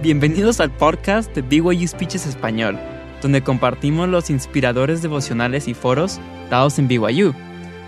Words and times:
Bienvenidos 0.00 0.60
al 0.60 0.70
podcast 0.70 1.34
de 1.34 1.42
BYU 1.42 1.88
Speeches 1.88 2.24
Español, 2.24 2.78
donde 3.20 3.42
compartimos 3.42 4.08
los 4.08 4.30
inspiradores 4.30 5.02
devocionales 5.02 5.66
y 5.66 5.74
foros 5.74 6.20
dados 6.48 6.78
en 6.78 6.86
BYU. 6.86 7.34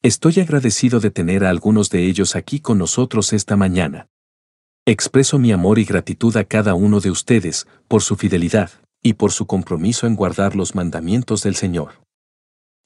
Estoy 0.02 0.38
agradecido 0.38 1.00
de 1.00 1.10
tener 1.10 1.44
a 1.44 1.50
algunos 1.50 1.90
de 1.90 2.06
ellos 2.06 2.36
aquí 2.36 2.60
con 2.60 2.78
nosotros 2.78 3.32
esta 3.32 3.56
mañana. 3.56 4.06
Expreso 4.88 5.40
mi 5.40 5.50
amor 5.50 5.80
y 5.80 5.84
gratitud 5.84 6.36
a 6.36 6.44
cada 6.44 6.74
uno 6.74 7.00
de 7.00 7.10
ustedes, 7.10 7.66
por 7.88 8.04
su 8.04 8.14
fidelidad, 8.14 8.70
y 9.02 9.14
por 9.14 9.32
su 9.32 9.44
compromiso 9.44 10.06
en 10.06 10.14
guardar 10.14 10.54
los 10.54 10.76
mandamientos 10.76 11.42
del 11.42 11.56
Señor. 11.56 12.04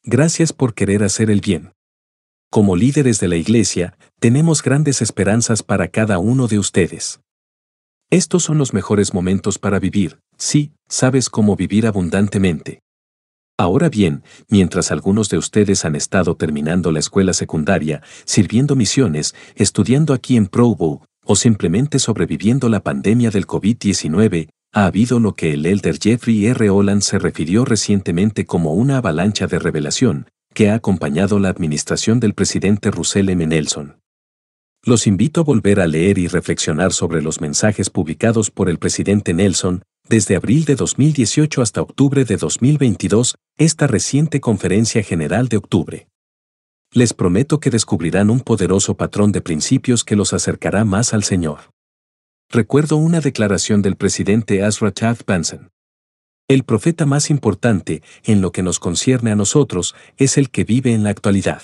Gracias 0.02 0.54
por 0.54 0.72
querer 0.72 1.02
hacer 1.02 1.30
el 1.30 1.42
bien. 1.42 1.72
Como 2.50 2.74
líderes 2.74 3.20
de 3.20 3.28
la 3.28 3.36
Iglesia, 3.36 3.98
tenemos 4.18 4.62
grandes 4.62 5.02
esperanzas 5.02 5.62
para 5.62 5.88
cada 5.88 6.18
uno 6.18 6.48
de 6.48 6.58
ustedes. 6.58 7.20
Estos 8.08 8.44
son 8.44 8.56
los 8.56 8.72
mejores 8.72 9.12
momentos 9.12 9.58
para 9.58 9.78
vivir, 9.78 10.20
sí, 10.38 10.72
sabes 10.88 11.28
cómo 11.28 11.54
vivir 11.54 11.86
abundantemente. 11.86 12.80
Ahora 13.58 13.90
bien, 13.90 14.24
mientras 14.48 14.90
algunos 14.90 15.28
de 15.28 15.36
ustedes 15.36 15.84
han 15.84 15.94
estado 15.94 16.34
terminando 16.34 16.92
la 16.92 16.98
escuela 16.98 17.34
secundaria, 17.34 18.02
sirviendo 18.24 18.74
misiones, 18.74 19.34
estudiando 19.54 20.14
aquí 20.14 20.38
en 20.38 20.46
Provo, 20.46 21.04
o 21.30 21.36
simplemente 21.36 22.00
sobreviviendo 22.00 22.68
la 22.68 22.82
pandemia 22.82 23.30
del 23.30 23.46
COVID-19, 23.46 24.48
ha 24.72 24.86
habido 24.86 25.20
lo 25.20 25.36
que 25.36 25.52
el 25.52 25.64
elder 25.64 25.96
Jeffrey 26.02 26.44
R. 26.46 26.70
Holland 26.70 27.02
se 27.02 27.20
refirió 27.20 27.64
recientemente 27.64 28.46
como 28.46 28.74
una 28.74 28.96
avalancha 28.96 29.46
de 29.46 29.60
revelación, 29.60 30.28
que 30.52 30.70
ha 30.70 30.74
acompañado 30.74 31.38
la 31.38 31.48
administración 31.48 32.18
del 32.18 32.34
presidente 32.34 32.90
Russell 32.90 33.28
M. 33.28 33.46
Nelson. 33.46 34.00
Los 34.82 35.06
invito 35.06 35.42
a 35.42 35.44
volver 35.44 35.78
a 35.78 35.86
leer 35.86 36.18
y 36.18 36.26
reflexionar 36.26 36.92
sobre 36.92 37.22
los 37.22 37.40
mensajes 37.40 37.90
publicados 37.90 38.50
por 38.50 38.68
el 38.68 38.80
presidente 38.80 39.32
Nelson, 39.32 39.84
desde 40.08 40.34
abril 40.34 40.64
de 40.64 40.74
2018 40.74 41.62
hasta 41.62 41.80
octubre 41.80 42.24
de 42.24 42.38
2022, 42.38 43.36
esta 43.56 43.86
reciente 43.86 44.40
conferencia 44.40 45.04
general 45.04 45.46
de 45.46 45.58
octubre. 45.58 46.09
Les 46.92 47.14
prometo 47.14 47.60
que 47.60 47.70
descubrirán 47.70 48.30
un 48.30 48.40
poderoso 48.40 48.96
patrón 48.96 49.30
de 49.30 49.40
principios 49.40 50.02
que 50.02 50.16
los 50.16 50.32
acercará 50.32 50.84
más 50.84 51.14
al 51.14 51.22
Señor. 51.22 51.70
Recuerdo 52.48 52.96
una 52.96 53.20
declaración 53.20 53.80
del 53.80 53.94
presidente 53.94 54.64
Azra 54.64 54.90
Taft 54.90 55.24
Benson. 55.24 55.70
El 56.48 56.64
profeta 56.64 57.06
más 57.06 57.30
importante, 57.30 58.02
en 58.24 58.40
lo 58.40 58.50
que 58.50 58.64
nos 58.64 58.80
concierne 58.80 59.30
a 59.30 59.36
nosotros, 59.36 59.94
es 60.16 60.36
el 60.36 60.50
que 60.50 60.64
vive 60.64 60.92
en 60.92 61.04
la 61.04 61.10
actualidad. 61.10 61.62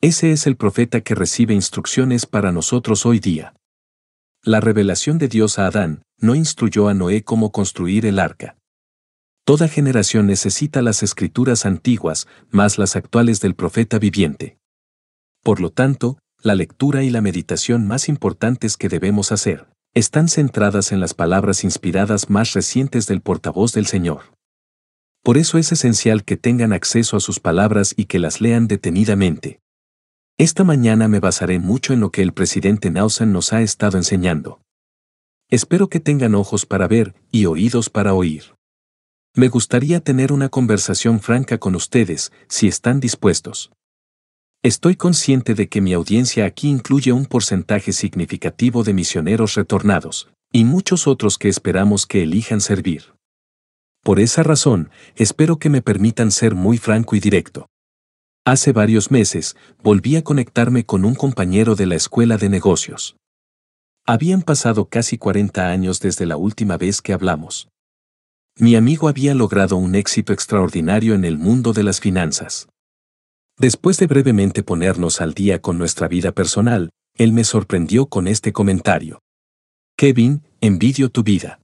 Ese 0.00 0.32
es 0.32 0.48
el 0.48 0.56
profeta 0.56 1.02
que 1.02 1.14
recibe 1.14 1.54
instrucciones 1.54 2.26
para 2.26 2.50
nosotros 2.50 3.06
hoy 3.06 3.20
día. 3.20 3.54
La 4.42 4.58
revelación 4.58 5.18
de 5.18 5.28
Dios 5.28 5.60
a 5.60 5.68
Adán 5.68 6.02
no 6.18 6.34
instruyó 6.34 6.88
a 6.88 6.94
Noé 6.94 7.22
cómo 7.22 7.52
construir 7.52 8.04
el 8.06 8.18
arca. 8.18 8.55
Toda 9.46 9.68
generación 9.68 10.26
necesita 10.26 10.82
las 10.82 11.04
escrituras 11.04 11.66
antiguas, 11.66 12.26
más 12.50 12.78
las 12.78 12.96
actuales 12.96 13.40
del 13.40 13.54
profeta 13.54 14.00
viviente. 14.00 14.58
Por 15.44 15.60
lo 15.60 15.70
tanto, 15.70 16.18
la 16.42 16.56
lectura 16.56 17.04
y 17.04 17.10
la 17.10 17.20
meditación 17.20 17.86
más 17.86 18.08
importantes 18.08 18.76
que 18.76 18.88
debemos 18.88 19.30
hacer 19.30 19.68
están 19.94 20.28
centradas 20.28 20.90
en 20.90 20.98
las 20.98 21.14
palabras 21.14 21.62
inspiradas 21.62 22.28
más 22.28 22.54
recientes 22.54 23.06
del 23.06 23.20
portavoz 23.20 23.72
del 23.72 23.86
Señor. 23.86 24.22
Por 25.22 25.38
eso 25.38 25.58
es 25.58 25.70
esencial 25.70 26.24
que 26.24 26.36
tengan 26.36 26.72
acceso 26.72 27.16
a 27.16 27.20
sus 27.20 27.38
palabras 27.38 27.94
y 27.96 28.06
que 28.06 28.18
las 28.18 28.40
lean 28.40 28.66
detenidamente. 28.66 29.60
Esta 30.38 30.64
mañana 30.64 31.06
me 31.06 31.20
basaré 31.20 31.60
mucho 31.60 31.92
en 31.92 32.00
lo 32.00 32.10
que 32.10 32.22
el 32.22 32.32
presidente 32.32 32.90
Nelson 32.90 33.32
nos 33.32 33.52
ha 33.52 33.62
estado 33.62 33.96
enseñando. 33.96 34.60
Espero 35.48 35.88
que 35.88 36.00
tengan 36.00 36.34
ojos 36.34 36.66
para 36.66 36.88
ver 36.88 37.14
y 37.30 37.46
oídos 37.46 37.90
para 37.90 38.12
oír. 38.12 38.55
Me 39.38 39.48
gustaría 39.48 40.00
tener 40.00 40.32
una 40.32 40.48
conversación 40.48 41.20
franca 41.20 41.58
con 41.58 41.74
ustedes, 41.74 42.32
si 42.48 42.68
están 42.68 43.00
dispuestos. 43.00 43.70
Estoy 44.62 44.96
consciente 44.96 45.54
de 45.54 45.68
que 45.68 45.82
mi 45.82 45.92
audiencia 45.92 46.46
aquí 46.46 46.70
incluye 46.70 47.12
un 47.12 47.26
porcentaje 47.26 47.92
significativo 47.92 48.82
de 48.82 48.94
misioneros 48.94 49.54
retornados, 49.54 50.30
y 50.52 50.64
muchos 50.64 51.06
otros 51.06 51.36
que 51.36 51.50
esperamos 51.50 52.06
que 52.06 52.22
elijan 52.22 52.62
servir. 52.62 53.12
Por 54.02 54.20
esa 54.20 54.42
razón, 54.42 54.88
espero 55.16 55.58
que 55.58 55.68
me 55.68 55.82
permitan 55.82 56.30
ser 56.30 56.54
muy 56.54 56.78
franco 56.78 57.14
y 57.14 57.20
directo. 57.20 57.66
Hace 58.46 58.72
varios 58.72 59.10
meses, 59.10 59.54
volví 59.82 60.16
a 60.16 60.24
conectarme 60.24 60.86
con 60.86 61.04
un 61.04 61.14
compañero 61.14 61.74
de 61.74 61.84
la 61.84 61.96
escuela 61.96 62.38
de 62.38 62.48
negocios. 62.48 63.16
Habían 64.06 64.40
pasado 64.40 64.88
casi 64.88 65.18
40 65.18 65.68
años 65.68 66.00
desde 66.00 66.24
la 66.24 66.38
última 66.38 66.78
vez 66.78 67.02
que 67.02 67.12
hablamos. 67.12 67.68
Mi 68.58 68.74
amigo 68.74 69.08
había 69.08 69.34
logrado 69.34 69.76
un 69.76 69.94
éxito 69.94 70.32
extraordinario 70.32 71.14
en 71.14 71.26
el 71.26 71.36
mundo 71.36 71.74
de 71.74 71.82
las 71.82 72.00
finanzas. 72.00 72.68
Después 73.58 73.98
de 73.98 74.06
brevemente 74.06 74.62
ponernos 74.62 75.20
al 75.20 75.34
día 75.34 75.60
con 75.60 75.76
nuestra 75.76 76.08
vida 76.08 76.32
personal, 76.32 76.88
él 77.18 77.34
me 77.34 77.44
sorprendió 77.44 78.06
con 78.06 78.26
este 78.26 78.54
comentario. 78.54 79.20
Kevin, 79.94 80.42
envidio 80.62 81.10
tu 81.10 81.22
vida. 81.22 81.60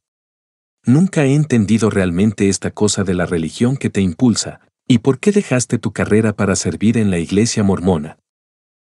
Nunca 0.84 1.24
he 1.24 1.34
entendido 1.34 1.88
realmente 1.88 2.50
esta 2.50 2.70
cosa 2.70 3.04
de 3.04 3.14
la 3.14 3.24
religión 3.24 3.78
que 3.78 3.88
te 3.88 4.02
impulsa, 4.02 4.60
y 4.86 4.98
por 4.98 5.18
qué 5.18 5.32
dejaste 5.32 5.78
tu 5.78 5.92
carrera 5.92 6.34
para 6.34 6.56
servir 6.56 6.98
en 6.98 7.10
la 7.10 7.18
iglesia 7.18 7.62
mormona. 7.62 8.18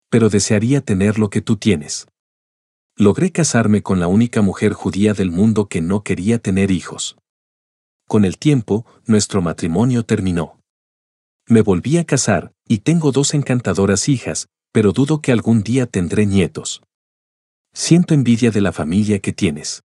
Pero 0.09 0.29
desearía 0.29 0.81
tener 0.81 1.17
lo 1.17 1.29
que 1.29 1.41
tú 1.41 1.55
tienes. 1.55 2.07
Logré 2.97 3.31
casarme 3.31 3.83
con 3.83 4.01
la 4.01 4.07
única 4.07 4.41
mujer 4.41 4.73
judía 4.73 5.13
del 5.13 5.31
mundo 5.31 5.67
que 5.69 5.79
no 5.79 6.03
quería 6.03 6.39
tener 6.39 6.71
hijos. 6.71 7.15
Con 8.07 8.23
el 8.23 8.37
tiempo, 8.37 8.85
nuestro 9.05 9.41
matrimonio 9.41 10.03
terminó. 10.03 10.59
Me 11.47 11.61
volví 11.61 11.97
a 11.97 12.05
casar, 12.05 12.53
y 12.67 12.79
tengo 12.79 13.11
dos 13.11 13.33
encantadoras 13.33 14.09
hijas, 14.09 14.47
pero 14.71 14.91
dudo 14.91 15.21
que 15.21 15.31
algún 15.31 15.63
día 15.63 15.87
tendré 15.87 16.25
nietos. 16.25 16.83
Siento 17.73 18.13
envidia 18.13 18.51
de 18.51 18.61
la 18.61 18.71
familia 18.71 19.19
que 19.19 19.33
tienes. 19.33 19.83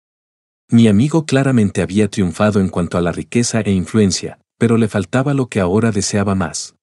Mi 0.70 0.88
amigo 0.88 1.26
claramente 1.26 1.82
había 1.82 2.08
triunfado 2.08 2.60
en 2.60 2.68
cuanto 2.68 2.98
a 2.98 3.02
la 3.02 3.12
riqueza 3.12 3.60
e 3.60 3.72
influencia, 3.72 4.38
pero 4.58 4.78
le 4.78 4.88
faltaba 4.88 5.34
lo 5.34 5.48
que 5.48 5.60
ahora 5.60 5.90
deseaba 5.90 6.34
más. 6.34 6.76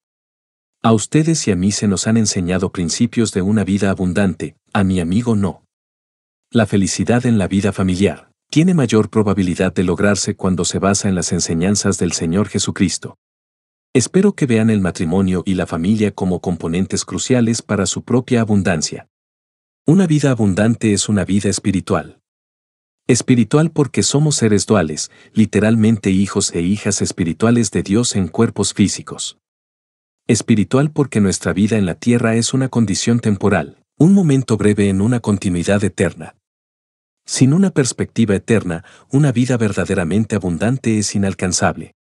A 0.84 0.94
ustedes 0.94 1.48
y 1.48 1.52
a 1.52 1.56
mí 1.56 1.72
se 1.72 1.88
nos 1.88 2.08
han 2.08 2.18
enseñado 2.18 2.72
principios 2.72 3.32
de 3.32 3.42
una 3.42 3.64
vida 3.64 3.90
abundante, 3.90 4.56
a 4.74 4.84
mi 4.84 5.00
amigo 5.00 5.36
no. 5.36 5.64
La 6.52 6.66
felicidad 6.66 7.26
en 7.26 7.38
la 7.38 7.48
vida 7.48 7.72
familiar 7.72 8.31
tiene 8.52 8.74
mayor 8.74 9.10
probabilidad 9.10 9.74
de 9.74 9.86
lograrse 9.86 10.36
cuando 10.36 10.66
se 10.66 10.78
basa 10.78 11.08
en 11.08 11.16
las 11.16 11.32
enseñanzas 11.32 11.98
del 11.98 12.12
Señor 12.12 12.50
Jesucristo. 12.50 13.18
Espero 13.94 14.34
que 14.34 14.46
vean 14.46 14.70
el 14.70 14.82
matrimonio 14.82 15.42
y 15.46 15.54
la 15.54 15.66
familia 15.66 16.12
como 16.12 16.42
componentes 16.42 17.06
cruciales 17.06 17.62
para 17.62 17.86
su 17.86 18.04
propia 18.04 18.42
abundancia. 18.42 19.08
Una 19.88 20.06
vida 20.06 20.32
abundante 20.32 20.92
es 20.92 21.08
una 21.08 21.24
vida 21.24 21.50
espiritual. 21.50 22.20
Espiritual 23.08 23.72
porque 23.72 24.04
somos 24.04 24.36
seres 24.36 24.66
duales, 24.66 25.12
literalmente 25.34 26.10
hijos 26.12 26.54
e 26.54 26.60
hijas 26.60 27.02
espirituales 27.02 27.72
de 27.72 27.84
Dios 27.84 28.18
en 28.18 28.28
cuerpos 28.28 28.74
físicos. 28.74 29.38
Espiritual 30.28 30.92
porque 30.92 31.22
nuestra 31.22 31.54
vida 31.54 31.78
en 31.78 31.86
la 31.86 31.96
tierra 31.96 32.36
es 32.36 32.54
una 32.54 32.68
condición 32.68 33.22
temporal, 33.22 33.82
un 33.98 34.14
momento 34.14 34.58
breve 34.58 34.90
en 34.90 35.00
una 35.00 35.22
continuidad 35.22 35.82
eterna. 35.86 36.36
Sin 37.32 37.54
una 37.54 37.70
perspectiva 37.70 38.36
eterna, 38.36 38.84
una 39.10 39.32
vida 39.32 39.56
verdaderamente 39.56 40.36
abundante 40.36 40.98
es 40.98 41.16
inalcanzable. 41.16 41.94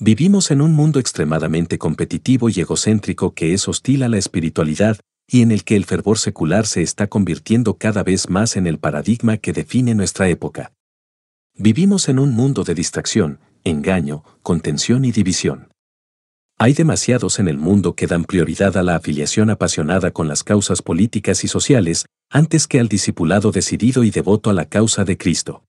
Vivimos 0.00 0.50
en 0.50 0.62
un 0.62 0.72
mundo 0.72 0.98
extremadamente 0.98 1.78
competitivo 1.78 2.48
y 2.48 2.58
egocéntrico 2.58 3.34
que 3.34 3.54
es 3.54 3.68
hostil 3.68 4.02
a 4.02 4.08
la 4.08 4.18
espiritualidad, 4.18 4.98
y 5.28 5.42
en 5.42 5.52
el 5.52 5.62
que 5.62 5.76
el 5.76 5.84
fervor 5.84 6.18
secular 6.18 6.66
se 6.66 6.82
está 6.82 7.06
convirtiendo 7.06 7.78
cada 7.78 8.02
vez 8.02 8.28
más 8.30 8.56
en 8.56 8.66
el 8.66 8.80
paradigma 8.80 9.36
que 9.36 9.52
define 9.52 9.94
nuestra 9.94 10.28
época. 10.28 10.72
Vivimos 11.54 12.08
en 12.08 12.18
un 12.18 12.34
mundo 12.34 12.64
de 12.64 12.74
distracción, 12.74 13.38
engaño, 13.62 14.24
contención 14.42 15.04
y 15.04 15.12
división. 15.12 15.68
Hay 16.58 16.72
demasiados 16.72 17.38
en 17.38 17.46
el 17.46 17.58
mundo 17.58 17.94
que 17.94 18.08
dan 18.08 18.24
prioridad 18.24 18.76
a 18.76 18.82
la 18.82 18.96
afiliación 18.96 19.50
apasionada 19.50 20.10
con 20.10 20.26
las 20.26 20.42
causas 20.42 20.82
políticas 20.82 21.44
y 21.44 21.46
sociales, 21.46 22.06
antes 22.30 22.66
que 22.66 22.80
al 22.80 22.88
discipulado 22.88 23.52
decidido 23.52 24.04
y 24.04 24.10
devoto 24.10 24.50
a 24.50 24.52
la 24.52 24.66
causa 24.66 25.04
de 25.04 25.16
Cristo. 25.16 25.64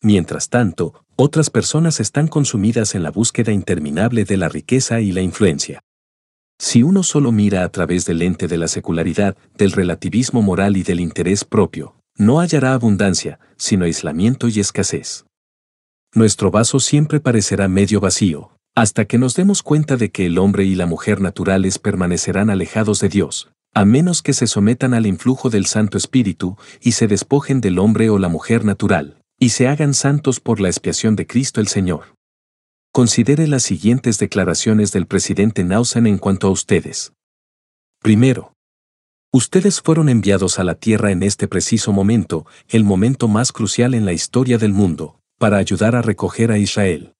Mientras 0.00 0.48
tanto, 0.48 1.04
otras 1.16 1.50
personas 1.50 2.00
están 2.00 2.28
consumidas 2.28 2.94
en 2.94 3.02
la 3.02 3.10
búsqueda 3.10 3.52
interminable 3.52 4.24
de 4.24 4.36
la 4.36 4.48
riqueza 4.48 5.00
y 5.00 5.12
la 5.12 5.20
influencia. 5.20 5.80
Si 6.58 6.82
uno 6.82 7.02
solo 7.02 7.32
mira 7.32 7.64
a 7.64 7.68
través 7.70 8.04
del 8.04 8.18
lente 8.18 8.46
de 8.46 8.56
la 8.56 8.68
secularidad, 8.68 9.36
del 9.56 9.72
relativismo 9.72 10.42
moral 10.42 10.76
y 10.76 10.82
del 10.82 11.00
interés 11.00 11.44
propio, 11.44 11.96
no 12.16 12.40
hallará 12.40 12.74
abundancia, 12.74 13.40
sino 13.56 13.84
aislamiento 13.84 14.48
y 14.48 14.60
escasez. 14.60 15.24
Nuestro 16.14 16.50
vaso 16.50 16.78
siempre 16.78 17.20
parecerá 17.20 17.68
medio 17.68 18.00
vacío, 18.00 18.52
hasta 18.74 19.06
que 19.06 19.18
nos 19.18 19.34
demos 19.34 19.62
cuenta 19.62 19.96
de 19.96 20.10
que 20.10 20.26
el 20.26 20.38
hombre 20.38 20.64
y 20.64 20.74
la 20.74 20.86
mujer 20.86 21.20
naturales 21.20 21.78
permanecerán 21.78 22.50
alejados 22.50 23.00
de 23.00 23.08
Dios, 23.08 23.50
a 23.74 23.84
menos 23.84 24.22
que 24.22 24.34
se 24.34 24.46
sometan 24.46 24.92
al 24.92 25.06
influjo 25.06 25.48
del 25.48 25.66
Santo 25.66 25.96
Espíritu 25.96 26.56
y 26.80 26.92
se 26.92 27.06
despojen 27.06 27.60
del 27.60 27.78
hombre 27.78 28.10
o 28.10 28.18
la 28.18 28.28
mujer 28.28 28.64
natural, 28.64 29.22
y 29.38 29.50
se 29.50 29.66
hagan 29.66 29.94
santos 29.94 30.40
por 30.40 30.60
la 30.60 30.68
expiación 30.68 31.16
de 31.16 31.26
Cristo 31.26 31.60
el 31.60 31.68
Señor. 31.68 32.14
Considere 32.92 33.46
las 33.46 33.62
siguientes 33.62 34.18
declaraciones 34.18 34.92
del 34.92 35.06
presidente 35.06 35.64
Nausen 35.64 36.06
en 36.06 36.18
cuanto 36.18 36.48
a 36.48 36.50
ustedes. 36.50 37.14
Primero, 38.00 38.52
ustedes 39.32 39.80
fueron 39.80 40.10
enviados 40.10 40.58
a 40.58 40.64
la 40.64 40.74
tierra 40.74 41.10
en 41.10 41.22
este 41.22 41.48
preciso 41.48 41.92
momento, 41.92 42.44
el 42.68 42.84
momento 42.84 43.28
más 43.28 43.52
crucial 43.52 43.94
en 43.94 44.04
la 44.04 44.12
historia 44.12 44.58
del 44.58 44.74
mundo, 44.74 45.18
para 45.38 45.56
ayudar 45.56 45.96
a 45.96 46.02
recoger 46.02 46.52
a 46.52 46.58
Israel. 46.58 47.14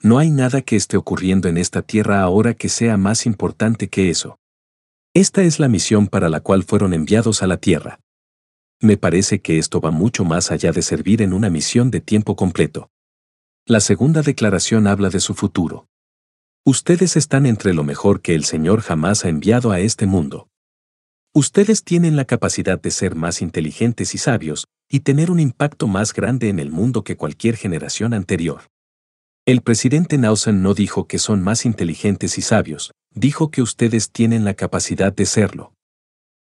No 0.00 0.18
hay 0.18 0.30
nada 0.30 0.62
que 0.62 0.76
esté 0.76 0.96
ocurriendo 0.96 1.48
en 1.48 1.56
esta 1.56 1.82
tierra 1.82 2.22
ahora 2.22 2.54
que 2.54 2.68
sea 2.68 2.96
más 2.96 3.26
importante 3.26 3.88
que 3.88 4.10
eso. 4.10 4.38
Esta 5.16 5.44
es 5.44 5.60
la 5.60 5.68
misión 5.68 6.08
para 6.08 6.28
la 6.28 6.40
cual 6.40 6.64
fueron 6.64 6.92
enviados 6.92 7.44
a 7.44 7.46
la 7.46 7.56
tierra. 7.56 8.00
Me 8.80 8.96
parece 8.96 9.40
que 9.40 9.58
esto 9.58 9.80
va 9.80 9.92
mucho 9.92 10.24
más 10.24 10.50
allá 10.50 10.72
de 10.72 10.82
servir 10.82 11.22
en 11.22 11.32
una 11.32 11.50
misión 11.50 11.92
de 11.92 12.00
tiempo 12.00 12.34
completo. 12.34 12.90
La 13.64 13.78
segunda 13.78 14.22
declaración 14.22 14.88
habla 14.88 15.10
de 15.10 15.20
su 15.20 15.34
futuro. 15.34 15.86
Ustedes 16.64 17.16
están 17.16 17.46
entre 17.46 17.74
lo 17.74 17.84
mejor 17.84 18.22
que 18.22 18.34
el 18.34 18.44
Señor 18.44 18.80
jamás 18.80 19.24
ha 19.24 19.28
enviado 19.28 19.70
a 19.70 19.78
este 19.78 20.06
mundo. 20.06 20.48
Ustedes 21.32 21.84
tienen 21.84 22.16
la 22.16 22.24
capacidad 22.24 22.82
de 22.82 22.90
ser 22.90 23.14
más 23.14 23.40
inteligentes 23.40 24.16
y 24.16 24.18
sabios, 24.18 24.66
y 24.88 25.00
tener 25.00 25.30
un 25.30 25.38
impacto 25.38 25.86
más 25.86 26.12
grande 26.12 26.48
en 26.48 26.58
el 26.58 26.72
mundo 26.72 27.04
que 27.04 27.16
cualquier 27.16 27.56
generación 27.56 28.14
anterior. 28.14 28.62
El 29.46 29.60
presidente 29.60 30.18
Nausen 30.18 30.60
no 30.60 30.74
dijo 30.74 31.06
que 31.06 31.20
son 31.20 31.40
más 31.40 31.66
inteligentes 31.66 32.36
y 32.36 32.42
sabios, 32.42 32.92
dijo 33.14 33.50
que 33.50 33.62
ustedes 33.62 34.10
tienen 34.10 34.44
la 34.44 34.54
capacidad 34.54 35.12
de 35.12 35.26
serlo. 35.26 35.72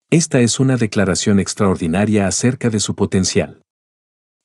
Esta 0.10 0.42
es 0.42 0.60
una 0.60 0.78
declaración 0.78 1.40
extraordinaria 1.40 2.28
acerca 2.28 2.70
de 2.70 2.80
su 2.80 2.96
potencial. 2.96 3.62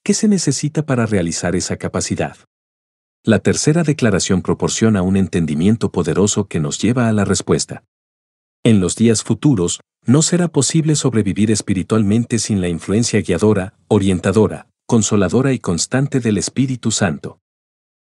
¿Qué 0.05 0.15
se 0.15 0.29
necesita 0.29 0.87
para 0.87 1.07
realizar 1.07 1.55
esa 1.57 1.77
capacidad? 1.77 2.37
La 3.25 3.41
tercera 3.41 3.83
declaración 3.83 4.43
proporciona 4.43 5.03
un 5.03 5.17
entendimiento 5.17 5.93
poderoso 5.93 6.49
que 6.49 6.61
nos 6.61 6.79
lleva 6.79 7.09
a 7.09 7.13
la 7.13 7.25
respuesta. 7.25 7.85
En 8.65 8.81
los 8.81 8.97
días 8.97 9.23
futuros, 9.23 9.81
no 10.07 10.23
será 10.23 10.49
posible 10.49 10.97
sobrevivir 10.97 11.51
espiritualmente 11.51 12.39
sin 12.39 12.61
la 12.61 12.69
influencia 12.69 13.21
guiadora, 13.21 13.75
orientadora, 13.89 14.69
consoladora 14.87 15.53
y 15.53 15.59
constante 15.59 16.21
del 16.21 16.39
Espíritu 16.39 16.91
Santo. 16.91 17.41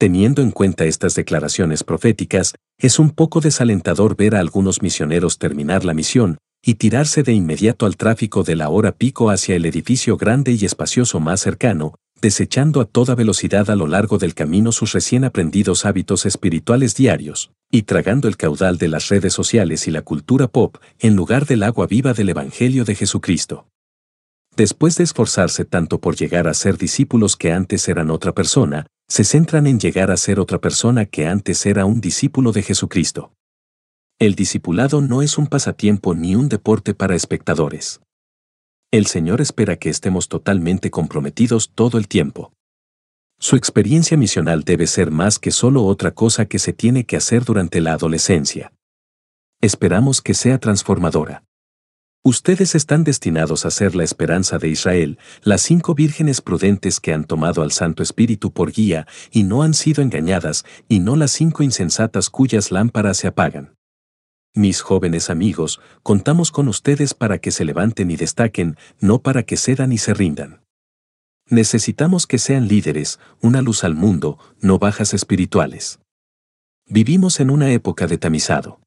Teniendo 0.01 0.41
en 0.41 0.49
cuenta 0.49 0.85
estas 0.85 1.13
declaraciones 1.13 1.83
proféticas, 1.83 2.55
es 2.79 2.97
un 2.97 3.11
poco 3.11 3.39
desalentador 3.39 4.15
ver 4.15 4.33
a 4.33 4.39
algunos 4.39 4.81
misioneros 4.81 5.37
terminar 5.37 5.85
la 5.85 5.93
misión 5.93 6.39
y 6.65 6.73
tirarse 6.73 7.21
de 7.21 7.33
inmediato 7.33 7.85
al 7.85 7.97
tráfico 7.97 8.41
de 8.41 8.55
la 8.55 8.69
hora 8.69 8.93
pico 8.93 9.29
hacia 9.29 9.55
el 9.55 9.63
edificio 9.67 10.17
grande 10.17 10.53
y 10.53 10.65
espacioso 10.65 11.19
más 11.19 11.41
cercano, 11.41 11.93
desechando 12.19 12.81
a 12.81 12.85
toda 12.85 13.13
velocidad 13.13 13.69
a 13.69 13.75
lo 13.75 13.85
largo 13.85 14.17
del 14.17 14.33
camino 14.33 14.71
sus 14.71 14.91
recién 14.93 15.23
aprendidos 15.23 15.85
hábitos 15.85 16.25
espirituales 16.25 16.95
diarios, 16.95 17.51
y 17.69 17.83
tragando 17.83 18.27
el 18.27 18.37
caudal 18.37 18.79
de 18.79 18.87
las 18.87 19.07
redes 19.09 19.33
sociales 19.33 19.87
y 19.87 19.91
la 19.91 20.01
cultura 20.01 20.47
pop 20.47 20.77
en 20.97 21.15
lugar 21.15 21.45
del 21.45 21.61
agua 21.61 21.85
viva 21.85 22.13
del 22.13 22.29
Evangelio 22.29 22.85
de 22.85 22.95
Jesucristo. 22.95 23.67
Después 24.57 24.97
de 24.97 25.03
esforzarse 25.03 25.63
tanto 25.63 26.01
por 26.01 26.15
llegar 26.15 26.47
a 26.47 26.55
ser 26.55 26.79
discípulos 26.79 27.37
que 27.37 27.51
antes 27.51 27.87
eran 27.87 28.09
otra 28.09 28.33
persona, 28.33 28.87
se 29.11 29.25
centran 29.25 29.67
en 29.67 29.77
llegar 29.77 30.09
a 30.09 30.15
ser 30.15 30.39
otra 30.39 30.61
persona 30.61 31.05
que 31.05 31.27
antes 31.27 31.65
era 31.65 31.83
un 31.83 31.99
discípulo 31.99 32.53
de 32.53 32.63
Jesucristo. 32.63 33.33
El 34.19 34.35
discipulado 34.35 35.01
no 35.01 35.21
es 35.21 35.37
un 35.37 35.47
pasatiempo 35.47 36.15
ni 36.15 36.33
un 36.33 36.47
deporte 36.47 36.93
para 36.93 37.13
espectadores. 37.13 37.99
El 38.89 39.07
Señor 39.07 39.41
espera 39.41 39.75
que 39.75 39.89
estemos 39.89 40.29
totalmente 40.29 40.91
comprometidos 40.91 41.73
todo 41.75 41.97
el 41.97 42.07
tiempo. 42.07 42.53
Su 43.37 43.57
experiencia 43.57 44.15
misional 44.15 44.63
debe 44.63 44.87
ser 44.87 45.11
más 45.11 45.39
que 45.39 45.51
solo 45.51 45.83
otra 45.83 46.11
cosa 46.11 46.45
que 46.45 46.57
se 46.57 46.71
tiene 46.71 47.03
que 47.03 47.17
hacer 47.17 47.43
durante 47.43 47.81
la 47.81 47.91
adolescencia. 47.91 48.71
Esperamos 49.59 50.21
que 50.21 50.33
sea 50.33 50.57
transformadora. 50.57 51.43
Ustedes 52.23 52.75
están 52.75 53.03
destinados 53.03 53.65
a 53.65 53.71
ser 53.71 53.95
la 53.95 54.03
esperanza 54.03 54.59
de 54.59 54.67
Israel, 54.67 55.17
las 55.41 55.63
cinco 55.63 55.95
vírgenes 55.95 56.39
prudentes 56.39 56.99
que 56.99 57.13
han 57.13 57.23
tomado 57.23 57.63
al 57.63 57.71
Santo 57.71 58.03
Espíritu 58.03 58.53
por 58.53 58.71
guía 58.71 59.07
y 59.31 59.43
no 59.43 59.63
han 59.63 59.73
sido 59.73 60.03
engañadas, 60.03 60.63
y 60.87 60.99
no 60.99 61.15
las 61.15 61.31
cinco 61.31 61.63
insensatas 61.63 62.29
cuyas 62.29 62.69
lámparas 62.69 63.17
se 63.17 63.27
apagan. 63.27 63.75
Mis 64.53 64.81
jóvenes 64.81 65.31
amigos, 65.31 65.81
contamos 66.03 66.51
con 66.51 66.67
ustedes 66.67 67.15
para 67.15 67.39
que 67.39 67.49
se 67.49 67.65
levanten 67.65 68.11
y 68.11 68.17
destaquen, 68.17 68.77
no 68.99 69.23
para 69.23 69.41
que 69.41 69.57
cedan 69.57 69.91
y 69.91 69.97
se 69.97 70.13
rindan. 70.13 70.61
Necesitamos 71.49 72.27
que 72.27 72.37
sean 72.37 72.67
líderes, 72.67 73.19
una 73.41 73.63
luz 73.63 73.83
al 73.83 73.95
mundo, 73.95 74.37
no 74.59 74.77
bajas 74.77 75.15
espirituales. 75.15 75.99
Vivimos 76.85 77.39
en 77.39 77.49
una 77.49 77.71
época 77.71 78.05
de 78.05 78.19
tamizado. 78.19 78.79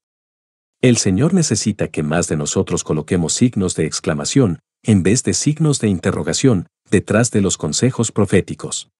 El 0.85 0.99
Señor 0.99 1.33
necesita 1.33 1.89
que 1.89 2.03
más 2.03 2.29
de 2.29 2.37
nosotros 2.37 2.85
coloquemos 2.85 3.33
signos 3.33 3.75
de 3.75 3.87
exclamación, 3.87 4.59
en 4.83 5.03
vez 5.03 5.23
de 5.23 5.33
signos 5.33 5.81
de 5.81 5.89
interrogación, 5.89 6.67
detrás 6.91 7.31
de 7.31 7.41
los 7.41 7.57
consejos 7.57 8.13
proféticos. 8.13 8.91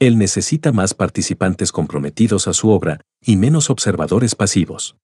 Él 0.00 0.18
necesita 0.18 0.72
más 0.72 0.94
participantes 0.94 1.70
comprometidos 1.70 2.48
a 2.48 2.52
su 2.52 2.70
obra, 2.70 3.00
y 3.24 3.36
menos 3.36 3.70
observadores 3.70 4.34
pasivos 4.34 4.96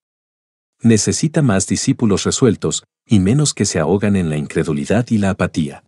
necesita 0.82 1.42
más 1.42 1.66
discípulos 1.66 2.24
resueltos 2.24 2.84
y 3.06 3.20
menos 3.20 3.54
que 3.54 3.64
se 3.64 3.78
ahogan 3.78 4.16
en 4.16 4.28
la 4.28 4.36
incredulidad 4.36 5.06
y 5.10 5.18
la 5.18 5.30
apatía. 5.30 5.84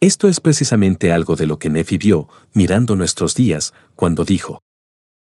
Esto 0.00 0.28
es 0.28 0.40
precisamente 0.40 1.12
algo 1.12 1.36
de 1.36 1.46
lo 1.46 1.58
que 1.58 1.70
Nefi 1.70 1.98
vio, 1.98 2.28
mirando 2.52 2.96
nuestros 2.96 3.34
días, 3.34 3.72
cuando 3.94 4.24
dijo, 4.24 4.62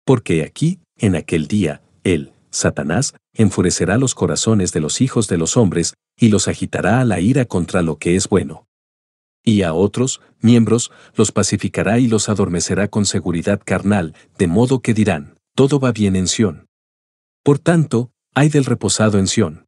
Porque 0.05 0.43
aquí, 0.43 0.79
en 0.97 1.15
aquel 1.15 1.47
día, 1.47 1.81
él, 2.03 2.31
Satanás, 2.51 3.15
enfurecerá 3.39 3.97
los 3.97 4.15
corazones 4.15 4.73
de 4.73 4.81
los 4.81 4.99
hijos 4.99 5.29
de 5.29 5.37
los 5.37 5.55
hombres 5.55 5.93
y 6.17 6.27
los 6.27 6.49
agitará 6.49 6.99
a 6.99 7.05
la 7.05 7.21
ira 7.21 7.45
contra 7.45 7.81
lo 7.81 7.97
que 7.97 8.17
es 8.17 8.27
bueno. 8.27 8.67
Y 9.45 9.61
a 9.61 9.73
otros, 9.73 10.19
miembros, 10.41 10.91
los 11.15 11.31
pacificará 11.31 11.99
y 11.99 12.07
los 12.07 12.27
adormecerá 12.27 12.89
con 12.89 13.05
seguridad 13.05 13.61
carnal, 13.63 14.13
de 14.37 14.47
modo 14.47 14.81
que 14.81 14.93
dirán, 14.93 15.39
todo 15.55 15.79
va 15.79 15.93
bien 15.93 16.17
en 16.17 16.27
Sión. 16.27 16.67
Por 17.41 17.59
tanto, 17.59 18.11
hay 18.35 18.49
del 18.49 18.65
reposado 18.65 19.17
en 19.17 19.27
Sión. 19.27 19.67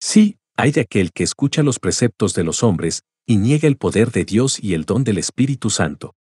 Sí, 0.00 0.38
hay 0.56 0.72
de 0.72 0.80
aquel 0.80 1.12
que 1.12 1.22
escucha 1.22 1.62
los 1.62 1.78
preceptos 1.78 2.32
de 2.32 2.44
los 2.44 2.62
hombres 2.62 3.02
y 3.26 3.36
niega 3.36 3.68
el 3.68 3.76
poder 3.76 4.10
de 4.10 4.24
Dios 4.24 4.58
y 4.58 4.72
el 4.72 4.86
don 4.86 5.04
del 5.04 5.18
Espíritu 5.18 5.68
Santo. 5.68 6.14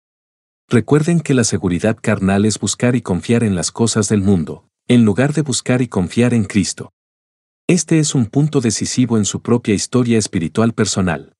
Recuerden 0.68 1.20
que 1.20 1.34
la 1.34 1.44
seguridad 1.44 1.96
carnal 2.02 2.44
es 2.44 2.58
buscar 2.58 2.96
y 2.96 3.00
confiar 3.00 3.44
en 3.44 3.54
las 3.54 3.70
cosas 3.70 4.08
del 4.08 4.22
mundo, 4.22 4.66
en 4.86 5.04
lugar 5.06 5.32
de 5.32 5.40
buscar 5.40 5.80
y 5.80 5.88
confiar 5.88 6.34
en 6.34 6.44
Cristo. 6.44 6.92
Este 7.66 7.98
es 7.98 8.14
un 8.14 8.26
punto 8.26 8.60
decisivo 8.60 9.16
en 9.16 9.24
su 9.24 9.40
propia 9.40 9.74
historia 9.74 10.18
espiritual 10.18 10.74
personal. 10.74 11.32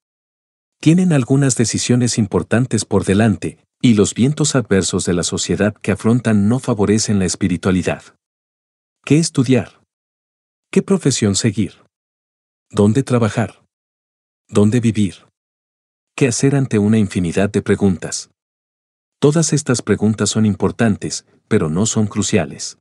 Tienen 0.80 1.12
algunas 1.12 1.54
decisiones 1.54 2.16
importantes 2.16 2.86
por 2.86 3.04
delante, 3.04 3.58
y 3.82 3.94
los 3.94 4.14
vientos 4.14 4.54
adversos 4.54 5.04
de 5.04 5.12
la 5.12 5.22
sociedad 5.22 5.74
que 5.74 5.92
afrontan 5.92 6.48
no 6.48 6.58
favorecen 6.58 7.18
la 7.18 7.26
espiritualidad. 7.26 8.02
¿Qué 9.04 9.18
estudiar? 9.18 9.82
¿Qué 10.70 10.80
profesión 10.80 11.36
seguir? 11.36 11.84
¿Dónde 12.70 13.02
trabajar? 13.02 13.66
¿Dónde 14.48 14.80
vivir? 14.80 15.26
¿Qué 16.16 16.28
hacer 16.28 16.56
ante 16.56 16.78
una 16.78 16.96
infinidad 16.96 17.50
de 17.50 17.60
preguntas? 17.60 18.30
Todas 19.20 19.52
estas 19.52 19.82
preguntas 19.82 20.30
son 20.30 20.46
importantes, 20.46 21.26
pero 21.46 21.68
no 21.68 21.84
son 21.84 22.06
cruciales. 22.06 22.78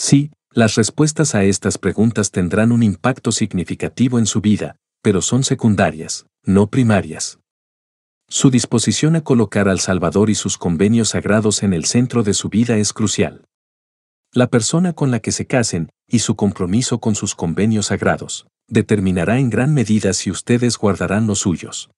Sí, 0.00 0.30
las 0.50 0.76
respuestas 0.76 1.34
a 1.34 1.44
estas 1.44 1.76
preguntas 1.76 2.30
tendrán 2.30 2.72
un 2.72 2.82
impacto 2.82 3.32
significativo 3.32 4.18
en 4.18 4.24
su 4.24 4.40
vida, 4.40 4.76
pero 5.02 5.20
son 5.20 5.44
secundarias, 5.44 6.24
no 6.42 6.68
primarias. 6.68 7.38
Su 8.26 8.50
disposición 8.50 9.14
a 9.14 9.20
colocar 9.20 9.68
al 9.68 9.78
Salvador 9.78 10.30
y 10.30 10.34
sus 10.34 10.56
convenios 10.56 11.10
sagrados 11.10 11.62
en 11.62 11.74
el 11.74 11.84
centro 11.84 12.22
de 12.22 12.32
su 12.32 12.48
vida 12.48 12.78
es 12.78 12.94
crucial. 12.94 13.44
La 14.32 14.46
persona 14.46 14.94
con 14.94 15.10
la 15.10 15.20
que 15.20 15.32
se 15.32 15.46
casen 15.46 15.90
y 16.08 16.20
su 16.20 16.34
compromiso 16.34 16.98
con 16.98 17.14
sus 17.14 17.34
convenios 17.34 17.88
sagrados 17.88 18.46
determinará 18.68 19.38
en 19.38 19.50
gran 19.50 19.74
medida 19.74 20.14
si 20.14 20.30
ustedes 20.30 20.78
guardarán 20.78 21.26
los 21.26 21.40
suyos. 21.40 21.90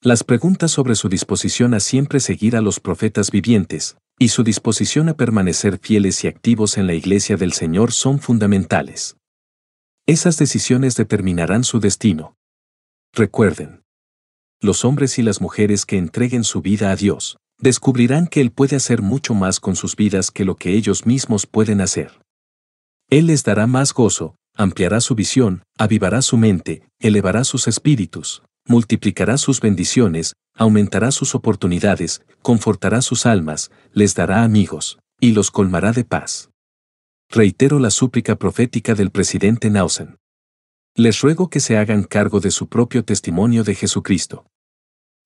Las 0.00 0.24
preguntas 0.24 0.72
sobre 0.72 0.96
su 0.96 1.08
disposición 1.08 1.72
a 1.74 1.78
siempre 1.78 2.18
seguir 2.18 2.56
a 2.56 2.60
los 2.60 2.80
profetas 2.80 3.30
vivientes 3.30 3.96
y 4.22 4.28
su 4.28 4.44
disposición 4.44 5.08
a 5.08 5.14
permanecer 5.14 5.80
fieles 5.80 6.22
y 6.22 6.28
activos 6.28 6.78
en 6.78 6.86
la 6.86 6.94
iglesia 6.94 7.36
del 7.36 7.52
Señor 7.52 7.90
son 7.90 8.20
fundamentales. 8.20 9.16
Esas 10.06 10.36
decisiones 10.36 10.94
determinarán 10.94 11.64
su 11.64 11.80
destino. 11.80 12.36
Recuerden, 13.12 13.82
los 14.60 14.84
hombres 14.84 15.18
y 15.18 15.22
las 15.22 15.40
mujeres 15.40 15.84
que 15.84 15.98
entreguen 15.98 16.44
su 16.44 16.62
vida 16.62 16.92
a 16.92 16.96
Dios, 16.96 17.36
descubrirán 17.58 18.28
que 18.28 18.40
Él 18.40 18.52
puede 18.52 18.76
hacer 18.76 19.02
mucho 19.02 19.34
más 19.34 19.58
con 19.58 19.74
sus 19.74 19.96
vidas 19.96 20.30
que 20.30 20.44
lo 20.44 20.54
que 20.54 20.74
ellos 20.76 21.04
mismos 21.04 21.46
pueden 21.46 21.80
hacer. 21.80 22.20
Él 23.10 23.26
les 23.26 23.42
dará 23.42 23.66
más 23.66 23.92
gozo, 23.92 24.36
ampliará 24.54 25.00
su 25.00 25.16
visión, 25.16 25.64
avivará 25.76 26.22
su 26.22 26.36
mente, 26.36 26.84
elevará 27.00 27.42
sus 27.42 27.66
espíritus, 27.66 28.44
multiplicará 28.66 29.38
sus 29.38 29.60
bendiciones, 29.60 30.34
aumentará 30.54 31.10
sus 31.10 31.34
oportunidades, 31.34 32.22
confortará 32.42 33.02
sus 33.02 33.26
almas, 33.26 33.70
les 33.92 34.14
dará 34.14 34.44
amigos, 34.44 34.98
y 35.20 35.32
los 35.32 35.50
colmará 35.50 35.92
de 35.92 36.04
paz. 36.04 36.50
Reitero 37.28 37.78
la 37.78 37.90
súplica 37.90 38.36
profética 38.36 38.94
del 38.94 39.10
presidente 39.10 39.70
Nausen. 39.70 40.18
Les 40.94 41.20
ruego 41.20 41.48
que 41.48 41.60
se 41.60 41.78
hagan 41.78 42.04
cargo 42.04 42.40
de 42.40 42.50
su 42.50 42.68
propio 42.68 43.04
testimonio 43.04 43.64
de 43.64 43.74
Jesucristo. 43.74 44.46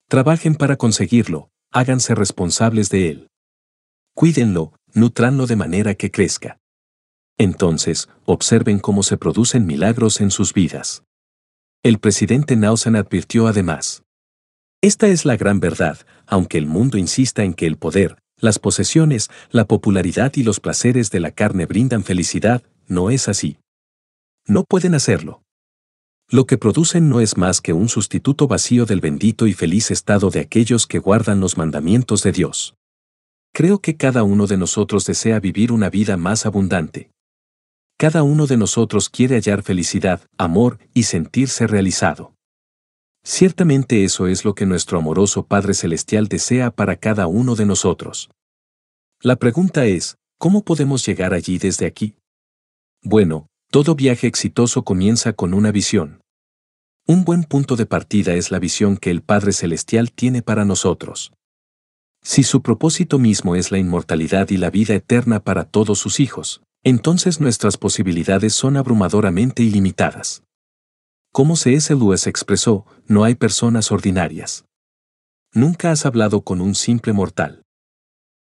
Trabajen 0.07 0.55
para 0.55 0.77
conseguirlo, 0.77 1.49
háganse 1.71 2.15
responsables 2.15 2.89
de 2.89 3.09
él. 3.09 3.27
Cuídenlo, 4.13 4.73
nutranlo 4.93 5.45
de 5.47 5.57
manera 5.57 5.95
que 5.95 6.09
crezca. 6.09 6.59
Entonces, 7.37 8.07
observen 8.25 8.79
cómo 8.79 9.03
se 9.03 9.17
producen 9.17 9.65
milagros 9.65 10.21
en 10.21 10.31
sus 10.31 10.53
vidas. 10.53 11.03
El 11.87 11.99
presidente 11.99 12.57
Nausen 12.57 12.97
advirtió 12.97 13.47
además. 13.47 14.03
Esta 14.81 15.07
es 15.07 15.23
la 15.23 15.37
gran 15.37 15.61
verdad, 15.61 15.97
aunque 16.25 16.57
el 16.57 16.65
mundo 16.65 16.97
insista 16.97 17.45
en 17.45 17.53
que 17.53 17.65
el 17.65 17.77
poder, 17.77 18.17
las 18.41 18.59
posesiones, 18.59 19.29
la 19.51 19.63
popularidad 19.67 20.33
y 20.35 20.43
los 20.43 20.59
placeres 20.59 21.11
de 21.11 21.21
la 21.21 21.31
carne 21.31 21.65
brindan 21.65 22.03
felicidad, 22.03 22.61
no 22.89 23.09
es 23.09 23.29
así. 23.29 23.59
No 24.45 24.65
pueden 24.65 24.95
hacerlo. 24.95 25.43
Lo 26.29 26.45
que 26.45 26.57
producen 26.57 27.07
no 27.07 27.21
es 27.21 27.37
más 27.37 27.61
que 27.61 27.71
un 27.71 27.87
sustituto 27.87 28.49
vacío 28.49 28.85
del 28.85 28.99
bendito 28.99 29.47
y 29.47 29.53
feliz 29.53 29.89
estado 29.89 30.29
de 30.29 30.41
aquellos 30.41 30.87
que 30.87 30.99
guardan 30.99 31.39
los 31.39 31.57
mandamientos 31.57 32.21
de 32.21 32.33
Dios. 32.33 32.75
Creo 33.53 33.79
que 33.79 33.95
cada 33.95 34.23
uno 34.23 34.45
de 34.45 34.57
nosotros 34.57 35.05
desea 35.05 35.39
vivir 35.39 35.71
una 35.71 35.89
vida 35.89 36.17
más 36.17 36.45
abundante. 36.45 37.11
Cada 37.99 38.21
uno 38.21 38.45
de 38.45 38.57
nosotros 38.57 39.09
quiere 39.09 39.35
hallar 39.35 39.63
felicidad, 39.63 40.21
amor 40.37 40.77
y 40.93 41.03
sentirse 41.03 41.65
realizado. 41.65 42.35
Ciertamente 43.23 44.03
eso 44.03 44.27
es 44.27 44.45
lo 44.45 44.53
que 44.53 44.67
nuestro 44.67 44.99
amoroso 44.99 45.47
Padre 45.47 45.73
Celestial 45.73 46.27
desea 46.27 46.69
para 46.69 46.97
cada 46.97 47.25
uno 47.25 47.55
de 47.55 47.65
nosotros. 47.65 48.29
La 49.19 49.35
pregunta 49.35 49.87
es, 49.87 50.15
¿cómo 50.37 50.63
podemos 50.63 51.03
llegar 51.07 51.33
allí 51.33 51.57
desde 51.57 51.87
aquí? 51.87 52.15
Bueno, 53.01 53.47
todo 53.71 53.95
viaje 53.95 54.27
exitoso 54.27 54.83
comienza 54.83 55.33
con 55.33 55.55
una 55.55 55.71
visión. 55.71 56.21
Un 57.07 57.25
buen 57.25 57.45
punto 57.45 57.75
de 57.75 57.87
partida 57.87 58.35
es 58.35 58.51
la 58.51 58.59
visión 58.59 58.97
que 58.97 59.09
el 59.09 59.23
Padre 59.23 59.53
Celestial 59.53 60.11
tiene 60.11 60.43
para 60.43 60.65
nosotros. 60.65 61.33
Si 62.27 62.43
su 62.43 62.61
propósito 62.61 63.19
mismo 63.19 63.55
es 63.55 63.71
la 63.71 63.77
inmortalidad 63.77 64.49
y 64.49 64.57
la 64.57 64.69
vida 64.69 64.93
eterna 64.93 65.39
para 65.39 65.63
todos 65.63 65.97
sus 65.97 66.19
hijos, 66.19 66.61
entonces 66.83 67.39
nuestras 67.39 67.77
posibilidades 67.77 68.51
son 68.51 68.75
abrumadoramente 68.75 69.63
ilimitadas. 69.63 70.43
Como 71.31 71.55
C.S. 71.55 71.95
Lewis 71.95 72.27
expresó, 72.27 72.85
no 73.05 73.23
hay 73.23 73.35
personas 73.35 73.93
ordinarias. 73.93 74.65
Nunca 75.53 75.89
has 75.91 76.05
hablado 76.05 76.41
con 76.41 76.59
un 76.59 76.75
simple 76.75 77.13
mortal. 77.13 77.63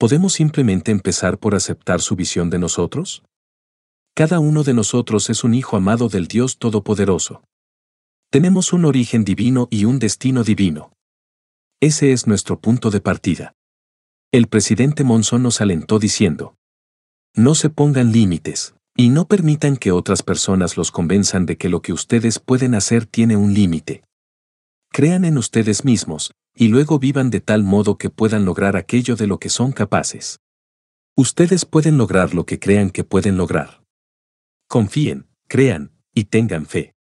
¿Podemos 0.01 0.33
simplemente 0.33 0.91
empezar 0.91 1.39
por 1.39 1.55
aceptar 1.55 2.01
su 2.01 2.17
visión 2.17 2.51
de 2.51 2.59
nosotros? 2.59 3.23
Cada 4.17 4.41
uno 4.41 4.65
de 4.65 4.75
nosotros 4.75 5.31
es 5.31 5.45
un 5.45 5.55
hijo 5.55 5.77
amado 5.77 6.09
del 6.09 6.27
Dios 6.27 6.59
Todopoderoso. 6.59 7.45
Tenemos 8.33 8.73
un 8.73 8.85
origen 8.85 9.23
divino 9.23 9.69
y 9.71 9.85
un 9.85 10.01
destino 10.01 10.43
divino. 10.43 10.91
Ese 11.81 12.11
es 12.11 12.27
nuestro 12.27 12.59
punto 12.59 12.91
de 12.91 13.01
partida. 13.01 13.53
El 14.37 14.49
presidente 14.49 15.03
Monson 15.03 15.43
nos 15.43 15.63
alentó 15.63 15.99
diciendo, 15.99 16.59
no 17.35 17.55
se 17.55 17.71
pongan 17.71 18.13
límites, 18.13 18.75
y 18.95 19.09
no 19.09 19.27
permitan 19.27 19.79
que 19.79 19.93
otras 19.93 20.23
personas 20.23 20.77
los 20.77 20.91
convenzan 20.91 21.47
de 21.47 21.57
que 21.57 21.71
lo 21.71 21.81
que 21.81 21.95
ustedes 21.95 22.39
pueden 22.39 22.75
hacer 22.75 23.07
tiene 23.07 23.39
un 23.39 23.55
límite. 23.55 24.05
Crean 24.93 25.25
en 25.25 25.39
ustedes 25.39 25.87
mismos, 25.87 26.33
y 26.55 26.69
luego 26.69 26.99
vivan 26.99 27.31
de 27.31 27.41
tal 27.41 27.63
modo 27.63 27.97
que 27.97 28.11
puedan 28.11 28.45
lograr 28.45 28.77
aquello 28.77 29.17
de 29.17 29.27
lo 29.27 29.41
que 29.41 29.49
son 29.49 29.73
capaces. 29.73 30.39
Ustedes 31.17 31.65
pueden 31.65 31.97
lograr 31.97 32.35
lo 32.35 32.45
que 32.45 32.59
crean 32.59 32.91
que 32.91 33.05
pueden 33.05 33.39
lograr. 33.39 33.85
Confíen, 34.69 35.29
crean, 35.49 35.93
y 36.13 36.25
tengan 36.25 36.67
fe. 36.67 36.96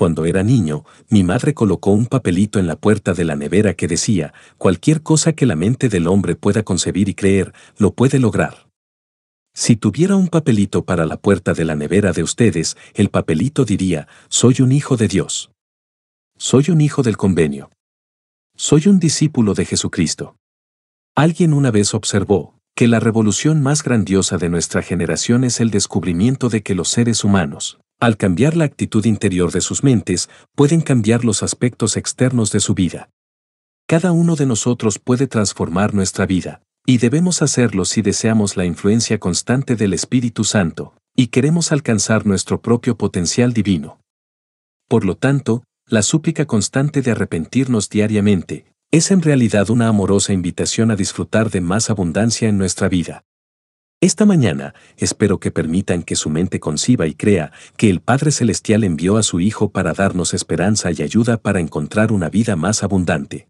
Cuando 0.00 0.24
era 0.24 0.42
niño, 0.42 0.86
mi 1.10 1.24
madre 1.24 1.52
colocó 1.52 1.90
un 1.90 2.06
papelito 2.06 2.58
en 2.58 2.66
la 2.66 2.76
puerta 2.76 3.12
de 3.12 3.22
la 3.22 3.36
nevera 3.36 3.74
que 3.74 3.86
decía, 3.86 4.32
cualquier 4.56 5.02
cosa 5.02 5.34
que 5.34 5.44
la 5.44 5.56
mente 5.56 5.90
del 5.90 6.06
hombre 6.06 6.36
pueda 6.36 6.62
concebir 6.62 7.10
y 7.10 7.14
creer, 7.14 7.52
lo 7.76 7.92
puede 7.92 8.18
lograr. 8.18 8.70
Si 9.52 9.76
tuviera 9.76 10.16
un 10.16 10.28
papelito 10.28 10.86
para 10.86 11.04
la 11.04 11.18
puerta 11.18 11.52
de 11.52 11.66
la 11.66 11.74
nevera 11.74 12.12
de 12.12 12.22
ustedes, 12.22 12.78
el 12.94 13.10
papelito 13.10 13.66
diría, 13.66 14.08
soy 14.30 14.62
un 14.62 14.72
hijo 14.72 14.96
de 14.96 15.06
Dios. 15.06 15.50
Soy 16.38 16.70
un 16.70 16.80
hijo 16.80 17.02
del 17.02 17.18
convenio. 17.18 17.68
Soy 18.56 18.88
un 18.88 19.00
discípulo 19.00 19.52
de 19.52 19.66
Jesucristo. 19.66 20.34
Alguien 21.14 21.52
una 21.52 21.70
vez 21.70 21.92
observó, 21.92 22.54
que 22.74 22.88
la 22.88 23.00
revolución 23.00 23.60
más 23.60 23.82
grandiosa 23.82 24.38
de 24.38 24.48
nuestra 24.48 24.80
generación 24.80 25.44
es 25.44 25.60
el 25.60 25.70
descubrimiento 25.70 26.48
de 26.48 26.62
que 26.62 26.74
los 26.74 26.88
seres 26.88 27.22
humanos, 27.22 27.80
al 28.00 28.16
cambiar 28.16 28.56
la 28.56 28.64
actitud 28.64 29.04
interior 29.04 29.52
de 29.52 29.60
sus 29.60 29.84
mentes, 29.84 30.28
pueden 30.54 30.80
cambiar 30.80 31.24
los 31.24 31.42
aspectos 31.42 31.96
externos 31.96 32.50
de 32.50 32.60
su 32.60 32.74
vida. 32.74 33.10
Cada 33.86 34.12
uno 34.12 34.36
de 34.36 34.46
nosotros 34.46 34.98
puede 34.98 35.26
transformar 35.26 35.94
nuestra 35.94 36.24
vida, 36.24 36.62
y 36.86 36.98
debemos 36.98 37.42
hacerlo 37.42 37.84
si 37.84 38.02
deseamos 38.02 38.56
la 38.56 38.64
influencia 38.64 39.18
constante 39.18 39.76
del 39.76 39.92
Espíritu 39.92 40.44
Santo, 40.44 40.94
y 41.14 41.28
queremos 41.28 41.72
alcanzar 41.72 42.26
nuestro 42.26 42.62
propio 42.62 42.96
potencial 42.96 43.52
divino. 43.52 44.00
Por 44.88 45.04
lo 45.04 45.16
tanto, 45.16 45.62
la 45.86 46.02
súplica 46.02 46.46
constante 46.46 47.02
de 47.02 47.10
arrepentirnos 47.10 47.90
diariamente, 47.90 48.64
es 48.90 49.10
en 49.10 49.22
realidad 49.22 49.70
una 49.70 49.88
amorosa 49.88 50.32
invitación 50.32 50.90
a 50.90 50.96
disfrutar 50.96 51.50
de 51.50 51.60
más 51.60 51.90
abundancia 51.90 52.48
en 52.48 52.58
nuestra 52.58 52.88
vida. 52.88 53.24
Esta 54.02 54.24
mañana, 54.24 54.72
espero 54.96 55.40
que 55.40 55.50
permitan 55.50 56.02
que 56.02 56.16
su 56.16 56.30
mente 56.30 56.58
conciba 56.58 57.06
y 57.06 57.14
crea 57.14 57.52
que 57.76 57.90
el 57.90 58.00
Padre 58.00 58.32
Celestial 58.32 58.82
envió 58.82 59.18
a 59.18 59.22
su 59.22 59.40
Hijo 59.40 59.72
para 59.72 59.92
darnos 59.92 60.32
esperanza 60.32 60.90
y 60.90 61.02
ayuda 61.02 61.36
para 61.36 61.60
encontrar 61.60 62.10
una 62.10 62.30
vida 62.30 62.56
más 62.56 62.82
abundante. 62.82 63.48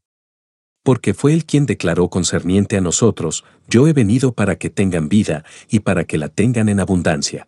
Porque 0.82 1.14
fue 1.14 1.34
Él 1.34 1.44
quien 1.44 1.66
declaró 1.66 2.10
concerniente 2.10 2.76
a 2.76 2.80
nosotros, 2.80 3.44
yo 3.68 3.86
he 3.86 3.92
venido 3.92 4.32
para 4.32 4.56
que 4.56 4.70
tengan 4.70 5.08
vida 5.08 5.44
y 5.68 5.80
para 5.80 6.02
que 6.02 6.18
la 6.18 6.28
tengan 6.28 6.68
en 6.68 6.80
abundancia. 6.80 7.46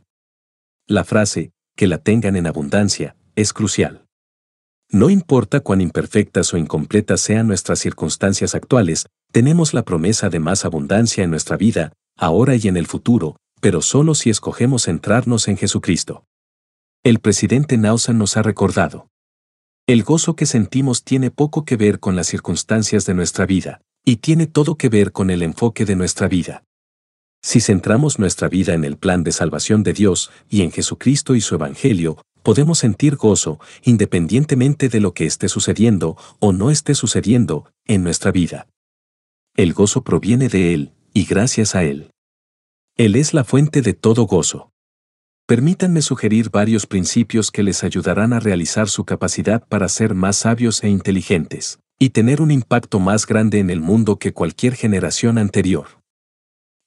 La 0.87 1.03
frase, 1.03 1.51
que 1.75 1.89
la 1.89 1.99
tengan 1.99 2.37
en 2.37 2.47
abundancia, 2.47 3.17
es 3.35 3.53
crucial. 3.53 4.05
No 4.91 5.11
importa 5.11 5.59
cuán 5.59 5.81
imperfectas 5.81 6.55
o 6.55 6.57
incompletas 6.57 7.21
sean 7.21 7.49
nuestras 7.49 7.81
circunstancias 7.81 8.55
actuales, 8.55 9.07
tenemos 9.33 9.75
la 9.75 9.83
promesa 9.83 10.29
de 10.29 10.39
más 10.39 10.65
abundancia 10.65 11.25
en 11.25 11.31
nuestra 11.31 11.57
vida, 11.57 11.95
ahora 12.17 12.57
y 12.57 12.69
en 12.69 12.77
el 12.77 12.87
futuro, 12.87 13.37
pero 13.61 13.83
solo 13.83 14.15
si 14.15 14.31
escogemos 14.31 14.85
centrarnos 14.85 15.49
en 15.49 15.57
Jesucristo. 15.57 16.25
El 17.05 17.21
presidente 17.21 17.77
Nausan 17.79 18.19
nos 18.19 18.37
ha 18.37 18.43
recordado. 18.43 19.09
El 19.87 20.05
gozo 20.05 20.37
que 20.37 20.47
sentimos 20.47 21.03
tiene 21.03 21.31
poco 21.31 21.65
que 21.65 21.77
ver 21.77 21.99
con 21.99 22.15
las 22.15 22.29
circunstancias 22.29 23.07
de 23.07 23.15
nuestra 23.15 23.47
vida, 23.47 23.81
y 24.05 24.17
tiene 24.17 24.47
todo 24.47 24.77
que 24.77 24.89
ver 24.89 25.13
con 25.13 25.31
el 25.31 25.43
enfoque 25.43 25.85
de 25.85 25.97
nuestra 25.97 26.29
vida. 26.29 26.65
Si 27.43 27.61
centramos 27.61 28.21
nuestra 28.21 28.49
vida 28.49 28.75
en 28.75 28.85
el 28.85 28.97
plan 28.97 29.25
de 29.25 29.33
salvación 29.33 29.83
de 29.83 29.93
Dios 29.93 30.31
y 30.49 30.63
en 30.63 30.71
Jesucristo 30.71 31.35
y 31.35 31.41
su 31.41 31.57
Evangelio, 31.57 32.19
podemos 32.45 32.79
sentir 32.79 33.17
gozo 33.17 33.59
independientemente 33.83 34.89
de 34.89 35.01
lo 35.01 35.13
que 35.13 35.27
esté 35.27 35.49
sucediendo 35.49 36.17
o 36.39 36.53
no 36.53 36.71
esté 36.71 36.95
sucediendo 36.95 37.69
en 37.87 38.05
nuestra 38.05 38.31
vida. 38.31 38.69
El 39.57 39.73
gozo 39.75 40.03
proviene 40.03 40.49
de 40.49 40.75
Él, 40.75 40.93
y 41.13 41.25
gracias 41.25 41.75
a 41.75 41.85
Él. 41.85 42.11
Él 42.97 43.17
es 43.17 43.35
la 43.35 43.45
fuente 43.45 43.83
de 43.83 43.95
todo 43.95 44.25
gozo. 44.25 44.71
Permítanme 45.47 46.03
sugerir 46.03 46.51
varios 46.51 46.87
principios 46.87 47.51
que 47.51 47.63
les 47.63 47.85
ayudarán 47.85 48.33
a 48.33 48.41
realizar 48.41 48.89
su 48.89 49.05
capacidad 49.05 49.67
para 49.69 49.89
ser 49.89 50.15
más 50.15 50.37
sabios 50.37 50.83
e 50.85 50.89
inteligentes, 50.89 51.81
y 51.99 52.11
tener 52.11 52.41
un 52.41 52.51
impacto 52.51 53.01
más 53.01 53.27
grande 53.27 53.59
en 53.59 53.71
el 53.71 53.81
mundo 53.81 54.19
que 54.19 54.33
cualquier 54.33 54.75
generación 54.75 55.39
anterior. 55.39 55.87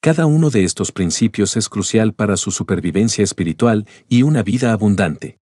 Cada 0.02 0.26
uno 0.26 0.50
de 0.50 0.64
estos 0.64 0.92
principios 0.92 1.58
es 1.58 1.70
crucial 1.70 2.14
para 2.14 2.38
su 2.38 2.52
supervivencia 2.52 3.24
espiritual 3.24 3.88
y 4.08 4.24
una 4.24 4.44
vida 4.44 4.72
abundante. 4.72 5.40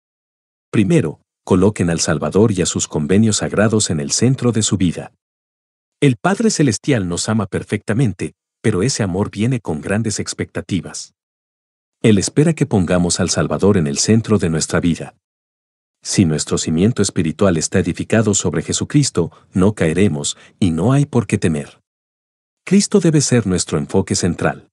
Primero, 0.70 1.20
coloquen 1.44 1.90
al 1.90 2.00
Salvador 2.00 2.52
y 2.52 2.62
a 2.62 2.66
sus 2.66 2.86
convenios 2.86 3.38
sagrados 3.38 3.90
en 3.90 4.00
el 4.00 4.12
centro 4.12 4.52
de 4.52 4.62
su 4.62 4.76
vida. 4.76 5.12
El 6.00 6.16
Padre 6.16 6.50
Celestial 6.50 7.08
nos 7.08 7.28
ama 7.28 7.46
perfectamente, 7.46 8.34
pero 8.62 8.82
ese 8.82 9.02
amor 9.02 9.30
viene 9.30 9.60
con 9.60 9.82
grandes 9.82 10.18
expectativas. 10.18 11.14
Él 12.00 12.16
espera 12.16 12.54
que 12.54 12.64
pongamos 12.64 13.20
al 13.20 13.28
Salvador 13.28 13.76
en 13.76 13.86
el 13.86 13.98
centro 13.98 14.38
de 14.38 14.48
nuestra 14.48 14.80
vida. 14.80 15.14
Si 16.02 16.24
nuestro 16.24 16.58
cimiento 16.58 17.02
espiritual 17.02 17.56
está 17.56 17.78
edificado 17.78 18.34
sobre 18.34 18.62
Jesucristo, 18.62 19.30
no 19.52 19.74
caeremos 19.74 20.36
y 20.58 20.70
no 20.70 20.92
hay 20.92 21.06
por 21.06 21.26
qué 21.26 21.38
temer. 21.38 21.80
Cristo 22.64 22.98
debe 22.98 23.20
ser 23.20 23.46
nuestro 23.46 23.78
enfoque 23.78 24.14
central. 24.14 24.68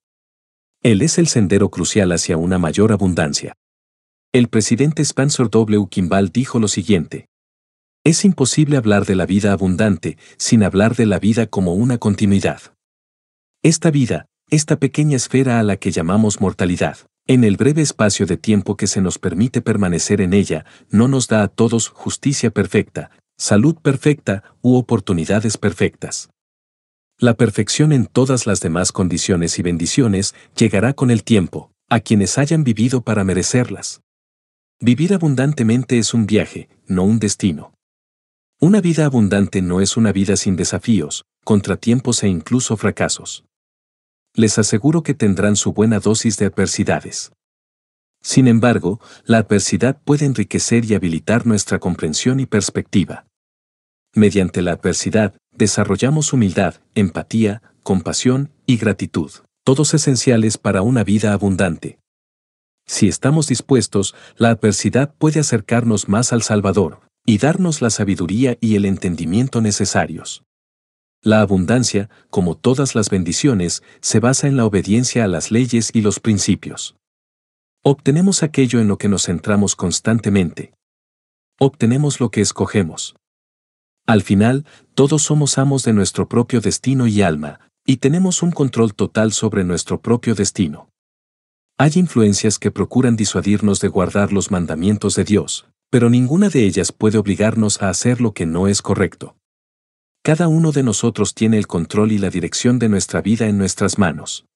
Él 0.82 1.02
es 1.02 1.18
el 1.18 1.28
sendero 1.28 1.68
crucial 1.70 2.10
hacia 2.12 2.36
una 2.36 2.58
mayor 2.58 2.90
abundancia. 2.90 3.54
El 4.32 4.48
presidente 4.48 5.02
Spencer 5.02 5.50
W. 5.50 5.86
Kimball 5.90 6.30
dijo 6.30 6.58
lo 6.58 6.68
siguiente. 6.68 7.26
Es 8.04 8.24
imposible 8.24 8.76
hablar 8.76 9.04
de 9.04 9.14
la 9.14 9.26
vida 9.26 9.52
abundante 9.52 10.16
sin 10.36 10.62
hablar 10.62 10.96
de 10.96 11.06
la 11.06 11.18
vida 11.18 11.46
como 11.46 11.74
una 11.74 11.98
continuidad. 11.98 12.60
Esta 13.62 13.90
vida, 13.90 14.24
esta 14.48 14.78
pequeña 14.78 15.16
esfera 15.16 15.60
a 15.60 15.62
la 15.62 15.76
que 15.76 15.90
llamamos 15.90 16.40
mortalidad, 16.40 16.96
en 17.26 17.44
el 17.44 17.58
breve 17.58 17.82
espacio 17.82 18.24
de 18.24 18.38
tiempo 18.38 18.74
que 18.74 18.86
se 18.86 19.02
nos 19.02 19.18
permite 19.18 19.60
permanecer 19.60 20.22
en 20.22 20.32
ella, 20.32 20.64
no 20.88 21.08
nos 21.08 21.28
da 21.28 21.42
a 21.42 21.48
todos 21.48 21.88
justicia 21.88 22.50
perfecta, 22.50 23.10
salud 23.36 23.74
perfecta 23.74 24.44
u 24.62 24.76
oportunidades 24.76 25.58
perfectas. 25.58 26.30
La 27.18 27.34
perfección 27.34 27.92
en 27.92 28.06
todas 28.06 28.46
las 28.46 28.60
demás 28.60 28.92
condiciones 28.92 29.58
y 29.58 29.62
bendiciones 29.62 30.34
llegará 30.56 30.94
con 30.94 31.10
el 31.10 31.22
tiempo, 31.22 31.70
a 31.90 32.00
quienes 32.00 32.38
hayan 32.38 32.64
vivido 32.64 33.02
para 33.02 33.24
merecerlas. 33.24 34.00
Vivir 34.80 35.12
abundantemente 35.12 35.98
es 35.98 36.14
un 36.14 36.24
viaje, 36.24 36.70
no 36.86 37.02
un 37.04 37.18
destino. 37.18 37.74
Una 38.58 38.80
vida 38.80 39.04
abundante 39.04 39.60
no 39.60 39.82
es 39.82 39.98
una 39.98 40.12
vida 40.12 40.36
sin 40.36 40.56
desafíos, 40.56 41.26
contratiempos 41.44 42.22
e 42.22 42.28
incluso 42.28 42.78
fracasos 42.78 43.44
les 44.34 44.58
aseguro 44.58 45.02
que 45.02 45.14
tendrán 45.14 45.56
su 45.56 45.72
buena 45.72 46.00
dosis 46.00 46.36
de 46.36 46.46
adversidades. 46.46 47.32
Sin 48.22 48.48
embargo, 48.48 49.00
la 49.24 49.38
adversidad 49.38 50.00
puede 50.02 50.26
enriquecer 50.26 50.84
y 50.84 50.94
habilitar 50.94 51.46
nuestra 51.46 51.78
comprensión 51.78 52.38
y 52.38 52.46
perspectiva. 52.46 53.26
Mediante 54.14 54.60
la 54.62 54.72
adversidad, 54.72 55.34
desarrollamos 55.52 56.32
humildad, 56.32 56.76
empatía, 56.94 57.62
compasión 57.82 58.50
y 58.66 58.76
gratitud, 58.76 59.30
todos 59.64 59.94
esenciales 59.94 60.58
para 60.58 60.82
una 60.82 61.04
vida 61.04 61.32
abundante. 61.32 61.98
Si 62.86 63.08
estamos 63.08 63.46
dispuestos, 63.46 64.14
la 64.36 64.50
adversidad 64.50 65.14
puede 65.16 65.40
acercarnos 65.40 66.08
más 66.08 66.32
al 66.32 66.42
Salvador 66.42 67.00
y 67.24 67.38
darnos 67.38 67.80
la 67.80 67.90
sabiduría 67.90 68.58
y 68.60 68.74
el 68.74 68.84
entendimiento 68.84 69.60
necesarios. 69.60 70.42
La 71.22 71.42
abundancia, 71.42 72.08
como 72.30 72.56
todas 72.56 72.94
las 72.94 73.10
bendiciones, 73.10 73.82
se 74.00 74.20
basa 74.20 74.46
en 74.46 74.56
la 74.56 74.64
obediencia 74.64 75.24
a 75.24 75.28
las 75.28 75.50
leyes 75.50 75.90
y 75.92 76.00
los 76.00 76.18
principios. 76.18 76.96
Obtenemos 77.82 78.42
aquello 78.42 78.80
en 78.80 78.88
lo 78.88 78.96
que 78.96 79.08
nos 79.08 79.26
centramos 79.26 79.76
constantemente. 79.76 80.72
Obtenemos 81.58 82.20
lo 82.20 82.30
que 82.30 82.40
escogemos. 82.40 83.16
Al 84.06 84.22
final, 84.22 84.64
todos 84.94 85.22
somos 85.22 85.58
amos 85.58 85.82
de 85.82 85.92
nuestro 85.92 86.26
propio 86.26 86.62
destino 86.62 87.06
y 87.06 87.20
alma, 87.20 87.60
y 87.84 87.98
tenemos 87.98 88.42
un 88.42 88.50
control 88.50 88.94
total 88.94 89.32
sobre 89.32 89.62
nuestro 89.62 90.00
propio 90.00 90.34
destino. 90.34 90.88
Hay 91.76 91.92
influencias 91.96 92.58
que 92.58 92.70
procuran 92.70 93.16
disuadirnos 93.16 93.80
de 93.80 93.88
guardar 93.88 94.32
los 94.32 94.50
mandamientos 94.50 95.16
de 95.16 95.24
Dios, 95.24 95.66
pero 95.90 96.08
ninguna 96.08 96.48
de 96.48 96.64
ellas 96.64 96.92
puede 96.92 97.18
obligarnos 97.18 97.82
a 97.82 97.90
hacer 97.90 98.22
lo 98.22 98.32
que 98.32 98.46
no 98.46 98.68
es 98.68 98.80
correcto. 98.80 99.36
Cada 100.30 100.46
uno 100.46 100.70
de 100.70 100.84
nosotros 100.84 101.34
tiene 101.34 101.58
el 101.58 101.66
control 101.66 102.12
y 102.12 102.18
la 102.18 102.30
dirección 102.30 102.78
de 102.78 102.88
nuestra 102.88 103.20
vida 103.20 103.48
en 103.48 103.58
nuestras 103.58 103.98
manos. 103.98 104.46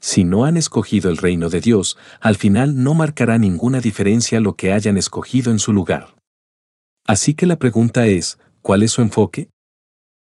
Si 0.00 0.24
no 0.24 0.46
han 0.46 0.56
escogido 0.56 1.10
el 1.10 1.18
reino 1.18 1.50
de 1.50 1.60
Dios, 1.60 1.98
al 2.18 2.36
final 2.36 2.82
no 2.82 2.94
marcará 2.94 3.36
ninguna 3.36 3.82
diferencia 3.82 4.40
lo 4.40 4.56
que 4.56 4.72
hayan 4.72 4.96
escogido 4.96 5.52
en 5.52 5.58
su 5.58 5.74
lugar. 5.74 6.16
Así 7.06 7.34
que 7.34 7.44
la 7.44 7.58
pregunta 7.58 8.06
es, 8.06 8.38
¿cuál 8.62 8.82
es 8.82 8.92
su 8.92 9.02
enfoque? 9.02 9.50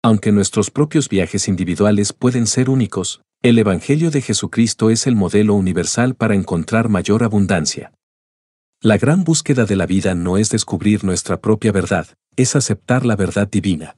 Aunque 0.04 0.30
nuestros 0.30 0.70
propios 0.70 1.09
viajes 1.09 1.48
individuales 1.48 2.12
pueden 2.12 2.46
ser 2.46 2.70
únicos, 2.70 3.22
el 3.42 3.59
Evangelio 3.59 4.12
de 4.12 4.22
Jesucristo 4.22 4.90
es 4.90 5.09
el 5.09 5.16
modelo 5.16 5.54
universal 5.54 6.14
para 6.14 6.37
encontrar 6.37 6.88
mayor 6.88 7.24
abundancia. 7.24 7.92
La 8.80 8.98
gran 8.98 9.24
búsqueda 9.24 9.64
de 9.64 9.74
la 9.74 9.87
vida 9.87 10.14
no 10.14 10.38
es 10.38 10.48
descubrir 10.48 11.02
nuestra 11.02 11.40
propia 11.40 11.72
verdad, 11.72 12.06
es 12.37 12.54
aceptar 12.54 13.04
la 13.04 13.16
verdad 13.16 13.48
divina. 13.50 13.96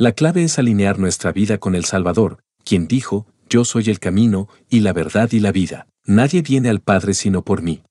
La 0.00 0.12
clave 0.12 0.42
es 0.44 0.58
alinear 0.58 0.98
nuestra 0.98 1.30
vida 1.30 1.58
con 1.58 1.74
el 1.74 1.84
Salvador, 1.84 2.42
quien 2.64 2.88
dijo, 2.88 3.26
Yo 3.50 3.66
soy 3.66 3.90
el 3.90 3.98
camino, 3.98 4.48
y 4.70 4.80
la 4.80 4.94
verdad 4.94 5.28
y 5.30 5.40
la 5.40 5.52
vida. 5.52 5.88
Nadie 6.06 6.40
viene 6.40 6.70
al 6.70 6.80
Padre 6.80 7.12
sino 7.12 7.44
por 7.44 7.60
mí. 7.60 7.82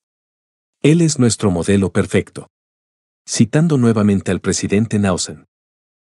Él 0.82 1.02
es 1.02 1.20
nuestro 1.20 1.52
modelo 1.52 1.92
perfecto. 1.94 2.48
Citando 3.28 3.78
nuevamente 3.78 4.32
al 4.32 4.40
presidente 4.40 4.98
Nausen. 4.98 5.46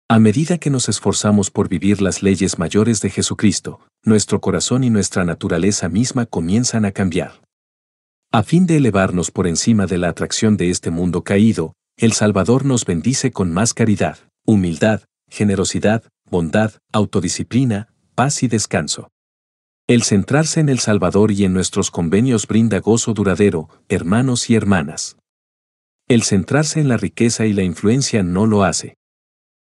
A 0.09 0.19
medida 0.19 0.59
que 0.59 0.69
nos 0.69 0.89
esforzamos 0.89 1.53
por 1.53 1.69
vivir 1.69 2.03
las 2.03 2.25
leyes 2.25 2.59
mayores 2.59 3.01
de 3.01 3.11
Jesucristo, 3.11 3.79
nuestro 4.03 4.41
corazón 4.41 4.83
y 4.83 4.91
nuestra 4.91 5.25
naturaleza 5.25 5.89
misma 5.89 6.27
comienzan 6.27 6.87
a 6.87 6.91
cambiar. 6.91 7.41
A 8.33 8.43
fin 8.43 8.67
de 8.67 8.79
elevarnos 8.79 9.31
por 9.31 9.47
encima 9.47 9.87
de 9.87 9.99
la 9.99 10.09
atracción 10.09 10.57
de 10.57 10.71
este 10.71 10.91
mundo 10.91 11.23
caído, 11.23 11.73
el 11.97 12.15
Salvador 12.15 12.65
nos 12.65 12.85
bendice 12.85 13.31
con 13.31 13.53
más 13.53 13.75
caridad, 13.75 14.19
humildad, 14.45 15.05
generosidad, 15.35 16.05
bondad, 16.31 16.73
autodisciplina, 16.93 17.89
paz 18.15 18.43
y 18.43 18.49
descanso. 18.49 19.11
El 19.87 20.03
centrarse 20.03 20.61
en 20.61 20.71
el 20.71 20.79
Salvador 20.79 21.31
y 21.31 21.45
en 21.45 21.53
nuestros 21.53 21.91
convenios 21.91 22.47
brinda 22.47 22.79
gozo 22.79 23.13
duradero, 23.13 23.69
hermanos 23.89 24.49
y 24.49 24.55
hermanas. 24.55 25.17
El 26.09 26.23
centrarse 26.23 26.81
en 26.81 26.89
la 26.89 26.97
riqueza 26.97 27.45
y 27.45 27.53
la 27.53 27.65
influencia 27.65 28.23
no 28.23 28.47
lo 28.47 28.65
hace. 28.65 28.97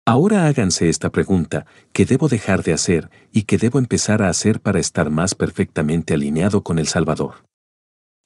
Ahora 0.05 0.47
háganse 0.47 0.89
esta 0.89 1.11
pregunta, 1.11 1.65
¿qué 1.91 2.05
debo 2.05 2.29
dejar 2.29 2.63
de 2.63 2.73
hacer 2.73 3.11
y 3.31 3.43
qué 3.43 3.57
debo 3.57 3.77
empezar 3.77 4.23
a 4.23 4.29
hacer 4.29 4.61
para 4.61 4.79
estar 4.79 5.09
más 5.09 5.35
perfectamente 5.35 6.13
alineado 6.13 6.63
con 6.63 6.79
el 6.79 6.87
Salvador? 6.87 7.45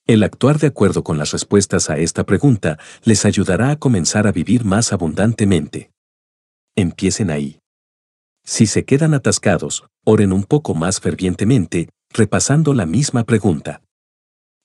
El 0.07 0.23
actuar 0.23 0.59
de 0.59 0.67
acuerdo 0.67 1.03
con 1.03 1.17
las 1.17 1.31
respuestas 1.31 1.89
a 1.89 1.97
esta 1.97 2.23
pregunta 2.23 2.77
les 3.03 3.25
ayudará 3.25 3.71
a 3.71 3.75
comenzar 3.77 4.27
a 4.27 4.31
vivir 4.31 4.63
más 4.63 4.93
abundantemente 4.93 5.90
empiecen 6.75 7.29
ahí. 7.29 7.59
Si 8.43 8.65
se 8.65 8.85
quedan 8.85 9.13
atascados, 9.13 9.85
oren 10.03 10.33
un 10.33 10.43
poco 10.43 10.73
más 10.73 10.99
fervientemente, 10.99 11.89
repasando 12.09 12.73
la 12.73 12.85
misma 12.85 13.23
pregunta. 13.23 13.81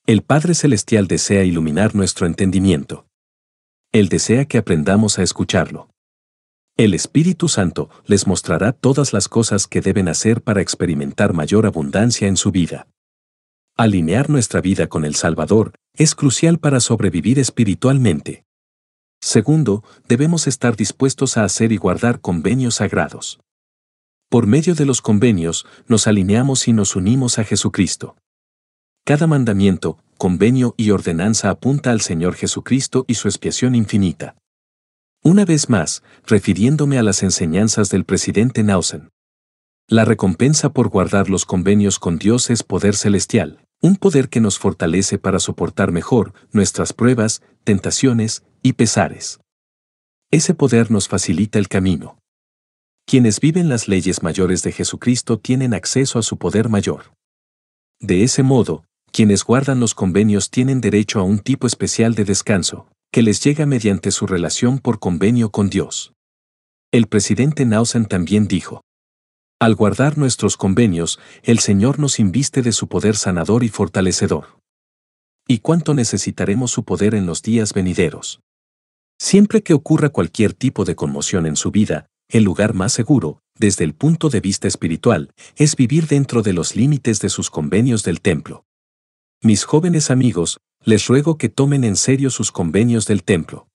El 0.07 0.23
Padre 0.23 0.55
Celestial 0.55 1.09
desea 1.09 1.45
iluminar 1.45 1.95
nuestro 1.95 2.27
entendimiento. 2.27 3.07
Él 3.93 4.09
desea 4.09 4.45
que 4.45 4.59
aprendamos 4.59 5.19
a 5.19 5.23
escucharlo. 5.23 5.91
El 6.77 6.95
Espíritu 6.95 7.49
Santo 7.49 7.91
les 8.05 8.27
mostrará 8.27 8.73
todas 8.73 9.13
las 9.13 9.29
cosas 9.29 9.67
que 9.67 9.81
deben 9.81 10.09
hacer 10.09 10.43
para 10.43 10.61
experimentar 10.61 11.33
mayor 11.33 11.67
abundancia 11.67 12.29
en 12.29 12.37
su 12.37 12.51
vida. 12.51 12.87
Alinear 13.77 14.31
nuestra 14.31 14.63
vida 14.63 14.87
con 14.87 15.05
el 15.05 15.15
Salvador 15.15 15.75
es 15.95 16.15
crucial 16.15 16.59
para 16.59 16.81
sobrevivir 16.81 17.39
espiritualmente. 17.39 18.46
Segundo, 19.21 19.83
debemos 20.09 20.47
estar 20.47 20.77
dispuestos 20.77 21.37
a 21.37 21.45
hacer 21.45 21.73
y 21.73 21.77
guardar 21.77 22.21
convenios 22.21 22.77
sagrados. 22.77 23.41
Por 24.29 24.47
medio 24.47 24.75
de 24.75 24.87
los 24.87 25.01
convenios, 25.01 25.67
nos 25.87 26.07
alineamos 26.07 26.67
y 26.69 26.73
nos 26.73 26.97
unimos 26.97 27.39
a 27.39 27.45
Jesucristo. 27.45 28.17
Cada 29.05 29.27
mandamiento, 29.27 29.99
convenio 30.19 30.75
y 30.77 30.91
ordenanza 30.91 31.51
apunta 31.51 31.93
al 31.93 32.01
Señor 32.01 32.35
Jesucristo 32.35 33.05
y 33.07 33.15
su 33.15 33.29
expiación 33.29 33.75
infinita. 33.77 34.37
Una 35.23 35.45
vez 35.45 35.69
más, 35.69 36.03
refiriéndome 36.27 36.99
a 36.99 37.03
las 37.03 37.23
enseñanzas 37.23 37.89
del 37.91 38.05
presidente 38.05 38.63
Nausen. 38.63 39.11
La 39.89 40.05
recompensa 40.05 40.71
por 40.71 40.89
guardar 40.89 41.31
los 41.31 41.45
convenios 41.45 42.01
con 42.01 42.19
Dios 42.19 42.51
es 42.51 42.65
poder 42.65 42.97
celestial, 42.97 43.61
un 43.81 43.97
poder 43.97 44.29
que 44.29 44.41
nos 44.41 44.59
fortalece 44.59 45.19
para 45.19 45.39
soportar 45.39 45.93
mejor 45.93 46.33
nuestras 46.51 46.93
pruebas, 46.93 47.43
tentaciones 47.63 48.43
y 48.67 48.73
pesares. 48.73 49.39
Ese 50.33 50.53
poder 50.53 50.91
nos 50.91 51.07
facilita 51.07 51.61
el 51.61 51.69
camino. 51.69 52.19
Quienes 53.07 53.39
viven 53.39 53.69
las 53.69 53.87
leyes 53.87 54.25
mayores 54.25 54.65
de 54.65 54.73
Jesucristo 54.73 55.39
tienen 55.39 55.73
acceso 55.73 56.19
a 56.19 56.23
su 56.23 56.37
poder 56.37 56.69
mayor. 56.69 57.13
De 58.01 58.25
ese 58.25 58.43
modo, 58.43 58.85
quienes 59.13 59.45
guardan 59.45 59.79
los 59.79 59.95
convenios 59.95 60.51
tienen 60.51 60.81
derecho 60.81 61.21
a 61.21 61.23
un 61.23 61.39
tipo 61.39 61.69
especial 61.69 62.17
de 62.17 62.25
descanso, 62.25 62.89
que 63.13 63.23
les 63.23 63.41
llega 63.41 63.67
mediante 63.67 64.11
su 64.11 64.27
relación 64.27 64.81
por 64.81 64.99
convenio 64.99 65.51
con 65.51 65.71
Dios. 65.71 66.13
El 66.91 67.07
presidente 67.07 67.67
Nausen 67.67 68.07
también 68.07 68.49
dijo. 68.49 68.81
Al 69.61 69.77
guardar 69.77 70.19
nuestros 70.19 70.57
convenios, 70.57 71.21
el 71.45 71.61
Señor 71.61 72.01
nos 72.01 72.19
inviste 72.19 72.63
de 72.63 72.73
su 72.73 72.89
poder 72.89 73.15
sanador 73.15 73.63
y 73.63 73.69
fortalecedor. 73.69 74.59
¿Y 75.47 75.59
cuánto 75.59 75.95
necesitaremos 75.95 76.73
su 76.73 76.83
poder 76.83 77.15
en 77.15 77.27
los 77.27 77.43
días 77.43 77.73
venideros? 77.73 78.41
Siempre 79.19 79.63
que 79.63 79.75
ocurra 79.75 80.11
cualquier 80.11 80.53
tipo 80.53 80.85
de 80.85 80.95
conmoción 80.95 81.47
en 81.47 81.57
su 81.57 81.71
vida, 81.71 82.07
el 82.29 82.45
lugar 82.45 82.75
más 82.75 82.93
seguro, 82.93 83.41
desde 83.59 83.85
el 83.85 83.95
punto 83.95 84.29
de 84.29 84.41
vista 84.41 84.69
espiritual, 84.69 85.31
es 85.57 85.77
vivir 85.77 86.07
dentro 86.07 86.43
de 86.43 86.53
los 86.53 86.77
límites 86.77 87.21
de 87.21 87.31
sus 87.31 87.51
convenios 87.51 88.03
del 88.03 88.21
templo. 88.21 88.65
Mis 89.43 89.65
jóvenes 89.65 90.11
amigos, 90.11 90.59
les 90.85 91.07
ruego 91.07 91.39
que 91.39 91.49
tomen 91.49 91.85
en 91.85 91.97
serio 91.97 92.31
sus 92.31 92.53
convenios 92.53 93.07
del 93.07 93.23
templo. 93.23 93.69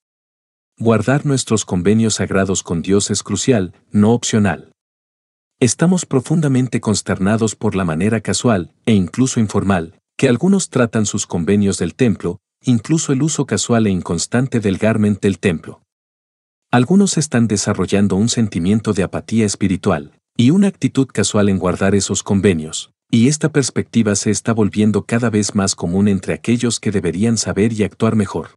Guardar 0.77 1.25
nuestros 1.25 1.65
convenios 1.65 2.15
sagrados 2.15 2.63
con 2.63 2.81
Dios 2.81 3.11
es 3.11 3.23
crucial, 3.23 3.73
no 3.91 4.13
opcional. 4.13 4.71
Estamos 5.59 6.05
profundamente 6.05 6.81
consternados 6.81 7.55
por 7.55 7.75
la 7.75 7.85
manera 7.85 8.21
casual, 8.21 8.73
e 8.85 8.93
incluso 8.93 9.39
informal, 9.39 9.99
que 10.17 10.27
algunos 10.27 10.69
tratan 10.69 11.05
sus 11.05 11.27
convenios 11.27 11.77
del 11.77 11.93
templo, 11.93 12.39
incluso 12.63 13.11
el 13.11 13.23
uso 13.23 13.45
casual 13.45 13.87
e 13.87 13.89
inconstante 13.89 14.59
del 14.59 14.77
garment 14.77 15.21
del 15.21 15.39
templo. 15.39 15.81
Algunos 16.71 17.17
están 17.17 17.47
desarrollando 17.47 18.15
un 18.15 18.29
sentimiento 18.29 18.93
de 18.93 19.03
apatía 19.03 19.45
espiritual 19.45 20.13
y 20.37 20.51
una 20.51 20.67
actitud 20.67 21.07
casual 21.07 21.49
en 21.49 21.57
guardar 21.57 21.95
esos 21.95 22.23
convenios, 22.23 22.91
y 23.09 23.27
esta 23.27 23.49
perspectiva 23.49 24.15
se 24.15 24.31
está 24.31 24.53
volviendo 24.53 25.05
cada 25.05 25.29
vez 25.29 25.53
más 25.53 25.75
común 25.75 26.07
entre 26.07 26.33
aquellos 26.33 26.79
que 26.79 26.91
deberían 26.91 27.37
saber 27.37 27.73
y 27.73 27.83
actuar 27.83 28.15
mejor. 28.15 28.51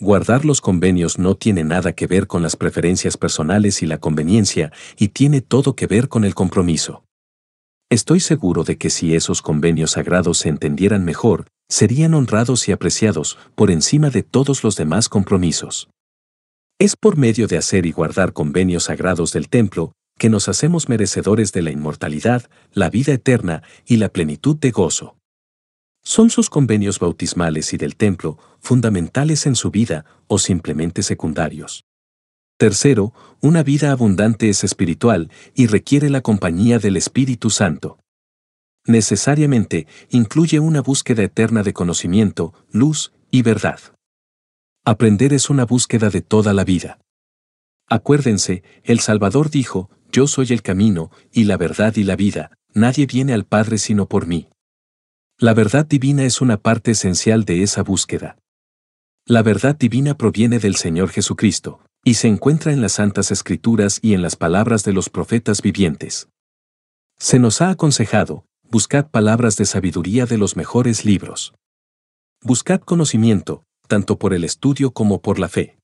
Guardar 0.00 0.44
los 0.44 0.60
convenios 0.60 1.18
no 1.18 1.36
tiene 1.36 1.64
nada 1.64 1.92
que 1.92 2.06
ver 2.06 2.26
con 2.26 2.42
las 2.42 2.56
preferencias 2.56 3.16
personales 3.16 3.82
y 3.82 3.86
la 3.86 3.98
conveniencia, 3.98 4.72
y 4.96 5.08
tiene 5.08 5.40
todo 5.40 5.74
que 5.74 5.86
ver 5.86 6.08
con 6.08 6.24
el 6.24 6.34
compromiso. 6.34 7.04
Estoy 7.90 8.20
seguro 8.20 8.64
de 8.64 8.78
que 8.78 8.90
si 8.90 9.14
esos 9.14 9.42
convenios 9.42 9.92
sagrados 9.92 10.38
se 10.38 10.48
entendieran 10.48 11.04
mejor, 11.04 11.46
serían 11.68 12.14
honrados 12.14 12.68
y 12.68 12.72
apreciados 12.72 13.38
por 13.54 13.70
encima 13.70 14.10
de 14.10 14.22
todos 14.22 14.62
los 14.62 14.76
demás 14.76 15.08
compromisos. 15.08 15.88
Es 16.78 16.96
por 16.96 17.16
medio 17.16 17.46
de 17.46 17.56
hacer 17.56 17.86
y 17.86 17.92
guardar 17.92 18.32
convenios 18.32 18.84
sagrados 18.84 19.32
del 19.32 19.48
templo 19.48 19.92
que 20.18 20.30
nos 20.30 20.48
hacemos 20.48 20.88
merecedores 20.88 21.52
de 21.52 21.62
la 21.62 21.70
inmortalidad, 21.70 22.48
la 22.72 22.90
vida 22.90 23.12
eterna 23.12 23.62
y 23.86 23.96
la 23.96 24.08
plenitud 24.08 24.56
de 24.56 24.70
gozo. 24.70 25.16
¿Son 26.02 26.30
sus 26.30 26.50
convenios 26.50 27.00
bautismales 27.00 27.72
y 27.72 27.78
del 27.78 27.96
templo 27.96 28.38
fundamentales 28.60 29.46
en 29.46 29.56
su 29.56 29.70
vida 29.70 30.04
o 30.28 30.38
simplemente 30.38 31.02
secundarios? 31.02 31.84
Tercero, 32.58 33.12
una 33.42 33.62
vida 33.62 33.90
abundante 33.90 34.48
es 34.48 34.64
espiritual 34.64 35.30
y 35.54 35.66
requiere 35.66 36.08
la 36.08 36.22
compañía 36.22 36.78
del 36.78 36.96
Espíritu 36.96 37.50
Santo. 37.50 37.98
Necesariamente 38.86 39.86
incluye 40.10 40.60
una 40.60 40.80
búsqueda 40.80 41.24
eterna 41.24 41.62
de 41.62 41.72
conocimiento, 41.72 42.54
luz 42.70 43.12
y 43.30 43.42
verdad. 43.42 43.80
Aprender 44.84 45.32
es 45.32 45.50
una 45.50 45.64
búsqueda 45.64 46.10
de 46.10 46.22
toda 46.22 46.54
la 46.54 46.64
vida. 46.64 47.00
Acuérdense, 47.88 48.62
el 48.84 49.00
Salvador 49.00 49.50
dijo, 49.50 49.90
Yo 50.12 50.28
soy 50.28 50.46
el 50.50 50.62
camino, 50.62 51.10
y 51.32 51.44
la 51.44 51.56
verdad 51.56 51.96
y 51.96 52.04
la 52.04 52.14
vida, 52.14 52.52
nadie 52.72 53.06
viene 53.06 53.32
al 53.32 53.44
Padre 53.44 53.78
sino 53.78 54.06
por 54.06 54.26
mí. 54.26 54.48
La 55.38 55.52
verdad 55.52 55.84
divina 55.84 56.24
es 56.24 56.40
una 56.40 56.56
parte 56.56 56.92
esencial 56.92 57.44
de 57.44 57.62
esa 57.62 57.82
búsqueda. 57.82 58.38
La 59.26 59.42
verdad 59.42 59.76
divina 59.76 60.16
proviene 60.16 60.60
del 60.60 60.76
Señor 60.76 61.10
Jesucristo, 61.10 61.80
y 62.04 62.14
se 62.14 62.28
encuentra 62.28 62.72
en 62.72 62.80
las 62.80 62.92
Santas 62.92 63.32
Escrituras 63.32 63.98
y 64.00 64.14
en 64.14 64.22
las 64.22 64.36
palabras 64.36 64.84
de 64.84 64.92
los 64.92 65.10
profetas 65.10 65.60
vivientes. 65.60 66.28
Se 67.18 67.40
nos 67.40 67.60
ha 67.60 67.70
aconsejado, 67.70 68.44
buscad 68.70 69.10
palabras 69.10 69.56
de 69.56 69.64
sabiduría 69.64 70.26
de 70.26 70.38
los 70.38 70.56
mejores 70.56 71.04
libros. 71.04 71.54
Buscad 72.42 72.80
conocimiento, 72.80 73.64
tanto 73.86 74.18
por 74.18 74.34
el 74.34 74.44
estudio 74.44 74.90
como 74.90 75.20
por 75.22 75.38
la 75.38 75.48
fe. 75.48 75.78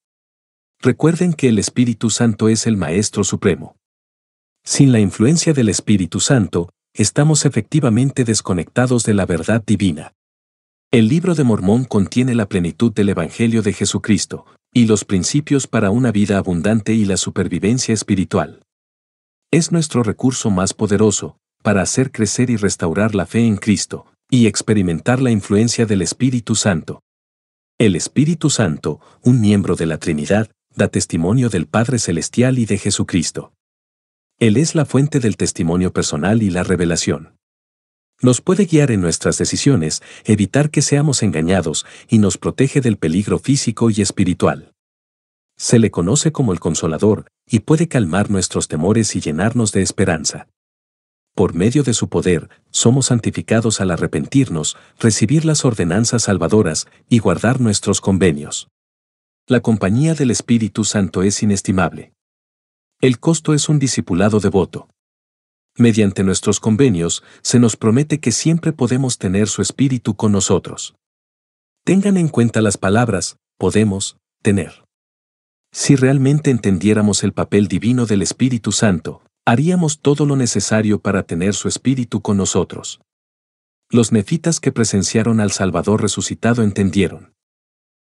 Recuerden 0.80 1.32
que 1.32 1.48
el 1.48 1.58
Espíritu 1.58 2.10
Santo 2.10 2.48
es 2.48 2.66
el 2.66 2.76
Maestro 2.76 3.24
Supremo. 3.24 3.76
Sin 4.64 4.92
la 4.92 5.00
influencia 5.00 5.52
del 5.52 5.68
Espíritu 5.68 6.20
Santo, 6.20 6.70
estamos 6.94 7.44
efectivamente 7.44 8.24
desconectados 8.24 9.04
de 9.04 9.14
la 9.14 9.26
verdad 9.26 9.62
divina. 9.64 10.12
El 10.90 11.08
libro 11.08 11.34
de 11.34 11.44
Mormón 11.44 11.84
contiene 11.84 12.34
la 12.34 12.48
plenitud 12.48 12.92
del 12.92 13.08
Evangelio 13.08 13.62
de 13.62 13.72
Jesucristo, 13.72 14.44
y 14.74 14.86
los 14.86 15.04
principios 15.04 15.66
para 15.66 15.90
una 15.90 16.12
vida 16.12 16.38
abundante 16.38 16.94
y 16.94 17.04
la 17.04 17.16
supervivencia 17.16 17.94
espiritual. 17.94 18.62
Es 19.50 19.70
nuestro 19.70 20.02
recurso 20.02 20.50
más 20.50 20.74
poderoso, 20.74 21.38
para 21.62 21.82
hacer 21.82 22.10
crecer 22.10 22.50
y 22.50 22.56
restaurar 22.56 23.14
la 23.14 23.24
fe 23.24 23.46
en 23.46 23.56
Cristo, 23.56 24.06
y 24.30 24.46
experimentar 24.46 25.22
la 25.22 25.30
influencia 25.30 25.86
del 25.86 26.02
Espíritu 26.02 26.54
Santo. 26.54 27.02
El 27.78 27.96
Espíritu 27.96 28.50
Santo, 28.50 29.00
un 29.22 29.40
miembro 29.40 29.76
de 29.76 29.86
la 29.86 29.98
Trinidad, 29.98 30.50
da 30.74 30.88
testimonio 30.88 31.48
del 31.48 31.66
Padre 31.66 31.98
Celestial 31.98 32.58
y 32.58 32.66
de 32.66 32.78
Jesucristo. 32.78 33.52
Él 34.38 34.56
es 34.56 34.74
la 34.74 34.84
fuente 34.84 35.20
del 35.20 35.36
testimonio 35.36 35.92
personal 35.92 36.42
y 36.42 36.50
la 36.50 36.64
revelación. 36.64 37.36
Nos 38.20 38.40
puede 38.40 38.66
guiar 38.66 38.90
en 38.90 39.00
nuestras 39.00 39.38
decisiones, 39.38 40.02
evitar 40.24 40.70
que 40.70 40.82
seamos 40.82 41.22
engañados 41.22 41.86
y 42.08 42.18
nos 42.18 42.38
protege 42.38 42.80
del 42.80 42.96
peligro 42.96 43.38
físico 43.38 43.90
y 43.90 44.00
espiritual. 44.00 44.72
Se 45.56 45.78
le 45.78 45.90
conoce 45.90 46.32
como 46.32 46.52
el 46.52 46.60
consolador 46.60 47.26
y 47.46 47.60
puede 47.60 47.88
calmar 47.88 48.30
nuestros 48.30 48.68
temores 48.68 49.14
y 49.16 49.20
llenarnos 49.20 49.72
de 49.72 49.82
esperanza 49.82 50.48
por 51.34 51.54
medio 51.54 51.82
de 51.82 51.94
su 51.94 52.08
poder, 52.08 52.50
somos 52.70 53.06
santificados 53.06 53.80
al 53.80 53.90
arrepentirnos, 53.90 54.76
recibir 54.98 55.44
las 55.44 55.64
ordenanzas 55.64 56.24
salvadoras 56.24 56.86
y 57.08 57.18
guardar 57.18 57.60
nuestros 57.60 58.00
convenios. 58.00 58.68
La 59.48 59.60
compañía 59.60 60.14
del 60.14 60.30
Espíritu 60.30 60.84
Santo 60.84 61.22
es 61.22 61.42
inestimable. 61.42 62.12
El 63.00 63.18
costo 63.18 63.54
es 63.54 63.68
un 63.68 63.78
discipulado 63.78 64.40
devoto. 64.40 64.88
Mediante 65.76 66.22
nuestros 66.22 66.60
convenios, 66.60 67.24
se 67.42 67.58
nos 67.58 67.76
promete 67.76 68.20
que 68.20 68.30
siempre 68.30 68.72
podemos 68.72 69.18
tener 69.18 69.48
su 69.48 69.62
Espíritu 69.62 70.14
con 70.14 70.32
nosotros. 70.32 70.94
Tengan 71.84 72.16
en 72.18 72.28
cuenta 72.28 72.60
las 72.60 72.76
palabras, 72.76 73.36
podemos, 73.58 74.18
tener. 74.42 74.84
Si 75.72 75.96
realmente 75.96 76.50
entendiéramos 76.50 77.24
el 77.24 77.32
papel 77.32 77.66
divino 77.66 78.04
del 78.04 78.20
Espíritu 78.20 78.70
Santo, 78.70 79.22
haríamos 79.44 80.00
todo 80.00 80.24
lo 80.26 80.36
necesario 80.36 81.00
para 81.00 81.24
tener 81.24 81.54
su 81.54 81.68
espíritu 81.68 82.22
con 82.22 82.36
nosotros. 82.36 83.00
Los 83.90 84.12
nefitas 84.12 84.60
que 84.60 84.72
presenciaron 84.72 85.40
al 85.40 85.50
Salvador 85.50 86.00
resucitado 86.00 86.62
entendieron. 86.62 87.34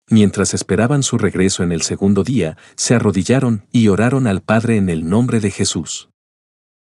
Mientras 0.10 0.54
esperaban 0.54 1.04
su 1.04 1.18
regreso 1.18 1.64
en 1.64 1.72
el 1.72 1.82
segundo 1.82 2.24
día, 2.24 2.58
se 2.76 2.96
arrodillaron 2.96 3.66
y 3.72 3.88
oraron 3.88 4.28
al 4.28 4.42
Padre 4.42 4.76
en 4.78 4.90
el 4.90 5.08
nombre 5.08 5.40
de 5.40 5.52
Jesús. 5.52 6.10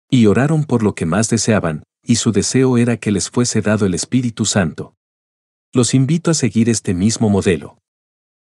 Y 0.09 0.25
oraron 0.25 0.65
por 0.65 0.83
lo 0.83 0.95
que 0.95 1.05
más 1.05 1.29
deseaban, 1.29 1.83
y 2.03 2.15
su 2.15 2.31
deseo 2.31 2.77
era 2.77 2.97
que 2.97 3.11
les 3.11 3.29
fuese 3.29 3.61
dado 3.61 3.85
el 3.85 3.93
Espíritu 3.93 4.45
Santo. 4.45 4.95
Los 5.73 5.93
invito 5.93 6.29
a 6.29 6.33
seguir 6.33 6.67
este 6.67 6.93
mismo 6.93 7.29
modelo. 7.29 7.77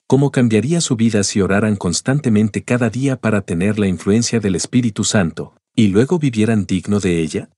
¿Cómo 0.07 0.31
cambiaría 0.31 0.81
su 0.81 0.95
vida 0.95 1.23
si 1.23 1.41
oraran 1.41 1.75
constantemente 1.75 2.63
cada 2.63 2.89
día 2.89 3.15
para 3.15 3.41
tener 3.41 3.77
la 3.77 3.87
influencia 3.87 4.39
del 4.39 4.55
Espíritu 4.55 5.03
Santo, 5.03 5.55
y 5.75 5.87
luego 5.87 6.19
vivieran 6.19 6.65
digno 6.65 6.99
de 6.99 7.19
ella? 7.19 7.49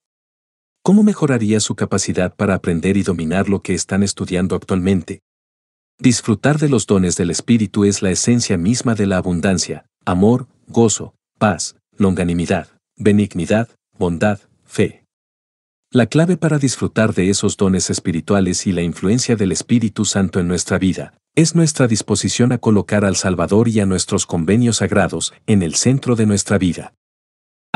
¿Cómo 0.81 1.03
mejoraría 1.03 1.59
su 1.59 1.75
capacidad 1.75 2.35
para 2.35 2.53
aprender 2.53 2.95
y 2.97 3.03
dominar 3.03 3.49
lo 3.49 3.61
que 3.61 3.73
están 3.73 4.03
estudiando 4.03 4.55
actualmente? 4.55 5.21
Disfrutar 5.99 6.59
de 6.59 6.69
los 6.69 6.85
dones 6.85 7.15
del 7.15 7.31
Espíritu 7.31 7.85
es 7.85 8.01
la 8.01 8.11
esencia 8.11 8.57
misma 8.57 8.95
de 8.95 9.07
la 9.07 9.17
abundancia, 9.17 9.85
amor, 10.05 10.47
gozo, 10.67 11.15
paz, 11.39 11.75
longanimidad, 11.97 12.67
benignidad, 12.97 13.69
bondad, 13.97 14.39
fe. 14.65 15.05
La 15.91 16.07
clave 16.07 16.37
para 16.37 16.59
disfrutar 16.59 17.13
de 17.13 17.29
esos 17.29 17.57
dones 17.57 17.89
espirituales 17.89 18.67
y 18.67 18.73
la 18.73 18.81
influencia 18.81 19.35
del 19.35 19.51
Espíritu 19.51 20.03
Santo 20.03 20.39
en 20.39 20.47
nuestra 20.47 20.77
vida 20.77 21.13
es 21.35 21.55
nuestra 21.55 21.87
disposición 21.87 22.51
a 22.51 22.57
colocar 22.57 23.03
al 23.05 23.15
Salvador 23.15 23.67
y 23.67 23.79
a 23.79 23.85
nuestros 23.85 24.25
convenios 24.25 24.77
sagrados 24.77 25.33
en 25.47 25.63
el 25.63 25.75
centro 25.75 26.15
de 26.15 26.25
nuestra 26.25 26.57
vida. 26.57 26.93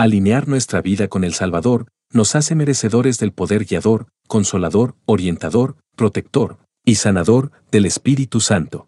Alinear 0.01 0.47
nuestra 0.47 0.81
vida 0.81 1.09
con 1.09 1.25
el 1.25 1.33
Salvador 1.33 1.87
nos 2.13 2.33
hace 2.33 2.55
merecedores 2.55 3.17
del 3.17 3.33
poder 3.33 3.65
guiador, 3.65 4.07
consolador, 4.29 4.95
orientador, 5.05 5.75
protector 5.97 6.57
y 6.85 6.95
sanador 6.95 7.51
del 7.69 7.85
Espíritu 7.85 8.39
Santo. 8.39 8.87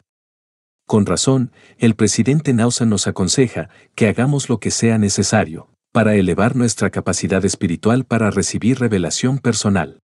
Con 0.88 1.06
razón, 1.06 1.52
el 1.80 1.96
presidente 1.96 2.54
Nausa 2.54 2.86
nos 2.86 3.08
aconseja 3.08 3.68
que 3.94 4.08
hagamos 4.08 4.48
lo 4.48 4.62
que 4.62 4.72
sea 4.72 4.98
necesario 4.98 5.68
para 5.92 6.16
elevar 6.16 6.56
nuestra 6.56 6.92
capacidad 6.92 7.44
espiritual 7.44 8.06
para 8.06 8.32
recibir 8.32 8.80
revelación 8.80 9.40
personal. 9.40 10.00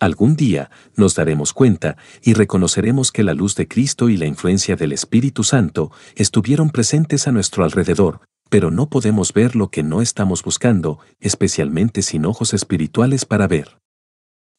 Algún 0.00 0.34
día 0.34 0.70
nos 0.96 1.14
daremos 1.14 1.52
cuenta 1.52 1.98
y 2.22 2.32
reconoceremos 2.32 3.12
que 3.12 3.22
la 3.22 3.34
luz 3.34 3.54
de 3.54 3.68
Cristo 3.68 4.08
y 4.08 4.16
la 4.16 4.24
influencia 4.24 4.76
del 4.76 4.92
Espíritu 4.92 5.44
Santo 5.44 5.92
estuvieron 6.16 6.70
presentes 6.70 7.28
a 7.28 7.32
nuestro 7.32 7.64
alrededor, 7.64 8.22
pero 8.52 8.70
no 8.70 8.90
podemos 8.90 9.32
ver 9.32 9.56
lo 9.56 9.70
que 9.70 9.82
no 9.82 10.02
estamos 10.02 10.42
buscando, 10.42 10.98
especialmente 11.20 12.02
sin 12.02 12.26
ojos 12.26 12.52
espirituales 12.52 13.24
para 13.24 13.48
ver. 13.48 13.78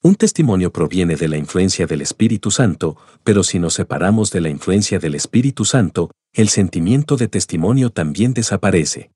Un 0.01 0.15
testimonio 0.15 0.73
proviene 0.73 1.15
de 1.15 1.27
la 1.27 1.37
influencia 1.37 1.85
del 1.85 2.01
Espíritu 2.01 2.49
Santo, 2.49 2.97
pero 3.23 3.43
si 3.43 3.59
nos 3.59 3.75
separamos 3.75 4.31
de 4.31 4.41
la 4.41 4.49
influencia 4.49 4.97
del 4.97 5.13
Espíritu 5.13 5.63
Santo, 5.63 6.09
el 6.33 6.49
sentimiento 6.49 7.17
de 7.17 7.27
testimonio 7.27 7.91
también 7.91 8.33
desaparece. 8.33 9.11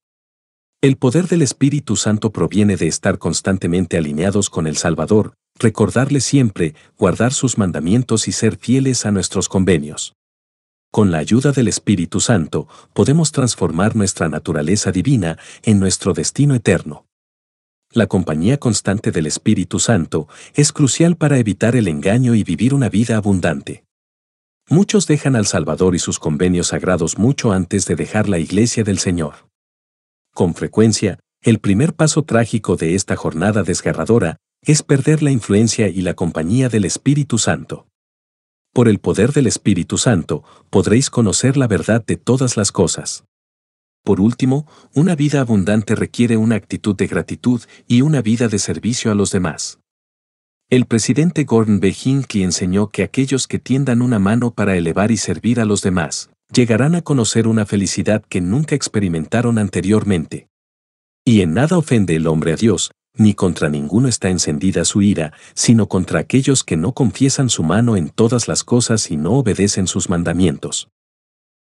El 0.80 0.98
poder 0.98 1.28
del 1.28 1.42
Espíritu 1.42 1.96
Santo 1.96 2.32
proviene 2.32 2.78
de 2.78 2.86
estar 2.86 3.18
constantemente 3.18 3.98
alineados 3.98 4.52
con 4.52 4.68
el 4.68 4.78
Salvador, 4.78 5.34
recordarle 5.58 6.22
siempre, 6.22 6.76
guardar 7.00 7.34
sus 7.34 7.58
mandamientos 7.58 8.28
y 8.28 8.32
ser 8.32 8.58
fieles 8.58 9.08
a 9.08 9.12
nuestros 9.12 9.50
convenios. 9.50 10.17
Con 10.92 11.12
la 11.12 11.20
ayuda 11.20 11.52
del 11.52 11.68
Espíritu 11.68 12.20
Santo, 12.20 12.68
podemos 12.94 13.32
transformar 13.32 13.96
nuestra 13.96 14.30
naturaleza 14.30 14.92
divina 14.92 15.38
en 15.64 15.80
nuestro 15.80 16.14
destino 16.14 16.56
eterno. 16.56 17.06
La 17.92 18.08
compañía 18.08 18.58
constante 18.58 19.12
del 19.12 19.28
Espíritu 19.28 19.80
Santo 19.80 20.28
es 20.54 20.72
crucial 20.72 21.16
para 21.16 21.38
evitar 21.38 21.76
el 21.76 21.88
engaño 21.88 22.36
y 22.36 22.44
vivir 22.44 22.74
una 22.74 22.90
vida 22.90 23.18
abundante. 23.18 23.86
Muchos 24.70 25.08
dejan 25.08 25.36
al 25.36 25.46
Salvador 25.46 25.96
y 25.96 26.00
sus 26.00 26.20
convenios 26.20 26.68
sagrados 26.68 27.18
mucho 27.18 27.54
antes 27.54 27.86
de 27.86 27.96
dejar 27.96 28.28
la 28.28 28.40
iglesia 28.40 28.84
del 28.84 29.00
Señor. 29.00 29.50
Con 30.34 30.54
frecuencia, 30.54 31.20
el 31.42 31.60
primer 31.60 31.94
paso 31.94 32.24
trágico 32.24 32.76
de 32.76 32.96
esta 32.96 33.16
jornada 33.16 33.64
desgarradora 33.64 34.38
es 34.62 34.84
perder 34.84 35.24
la 35.24 35.32
influencia 35.32 35.88
y 35.88 36.02
la 36.02 36.14
compañía 36.14 36.68
del 36.68 36.84
Espíritu 36.84 37.38
Santo. 37.38 37.88
Por 38.78 38.88
el 38.88 39.00
poder 39.00 39.34
del 39.34 39.48
Espíritu 39.48 39.98
Santo, 39.98 40.44
podréis 40.70 41.10
conocer 41.10 41.58
la 41.58 41.66
verdad 41.66 42.06
de 42.06 42.16
todas 42.16 42.58
las 42.58 42.72
cosas. 42.72 43.24
Por 44.04 44.22
último, 44.22 44.68
una 44.94 45.16
vida 45.16 45.42
abundante 45.42 45.96
requiere 45.96 46.38
una 46.38 46.58
actitud 46.58 46.96
de 46.96 47.08
gratitud 47.08 47.64
y 47.88 48.02
una 48.02 48.22
vida 48.22 48.50
de 48.50 48.60
servicio 48.60 49.12
a 49.12 49.16
los 49.16 49.32
demás. 49.32 49.80
El 50.70 50.86
presidente 50.86 51.44
Gordon 51.44 51.80
B. 51.80 51.96
Hinckley 52.06 52.44
enseñó 52.44 52.90
que 52.90 53.02
aquellos 53.02 53.48
que 53.48 53.58
tiendan 53.58 54.04
una 54.04 54.20
mano 54.20 54.52
para 54.52 54.78
elevar 54.78 55.10
y 55.10 55.18
servir 55.18 55.60
a 55.60 55.66
los 55.66 55.82
demás, 55.82 56.30
llegarán 56.54 56.94
a 56.94 57.02
conocer 57.02 57.48
una 57.48 57.66
felicidad 57.66 58.24
que 58.30 58.42
nunca 58.42 58.76
experimentaron 58.76 59.58
anteriormente. 59.58 60.50
Y 61.26 61.42
en 61.42 61.56
nada 61.56 61.80
ofende 61.80 62.16
el 62.16 62.28
hombre 62.28 62.54
a 62.54 62.58
Dios, 62.58 62.92
ni 63.18 63.34
contra 63.34 63.70
ninguno 63.70 64.08
está 64.08 64.30
encendida 64.30 64.86
su 64.86 65.02
ira, 65.02 65.34
sino 65.54 65.88
contra 65.88 66.20
aquellos 66.20 66.64
que 66.64 66.78
no 66.78 66.94
confiesan 66.94 67.50
su 67.50 67.64
mano 67.64 67.98
en 67.98 68.10
todas 68.10 68.48
las 68.48 68.64
cosas 68.64 69.12
y 69.12 69.18
no 69.18 69.34
obedecen 69.34 69.88
sus 69.88 70.10
mandamientos. 70.10 70.90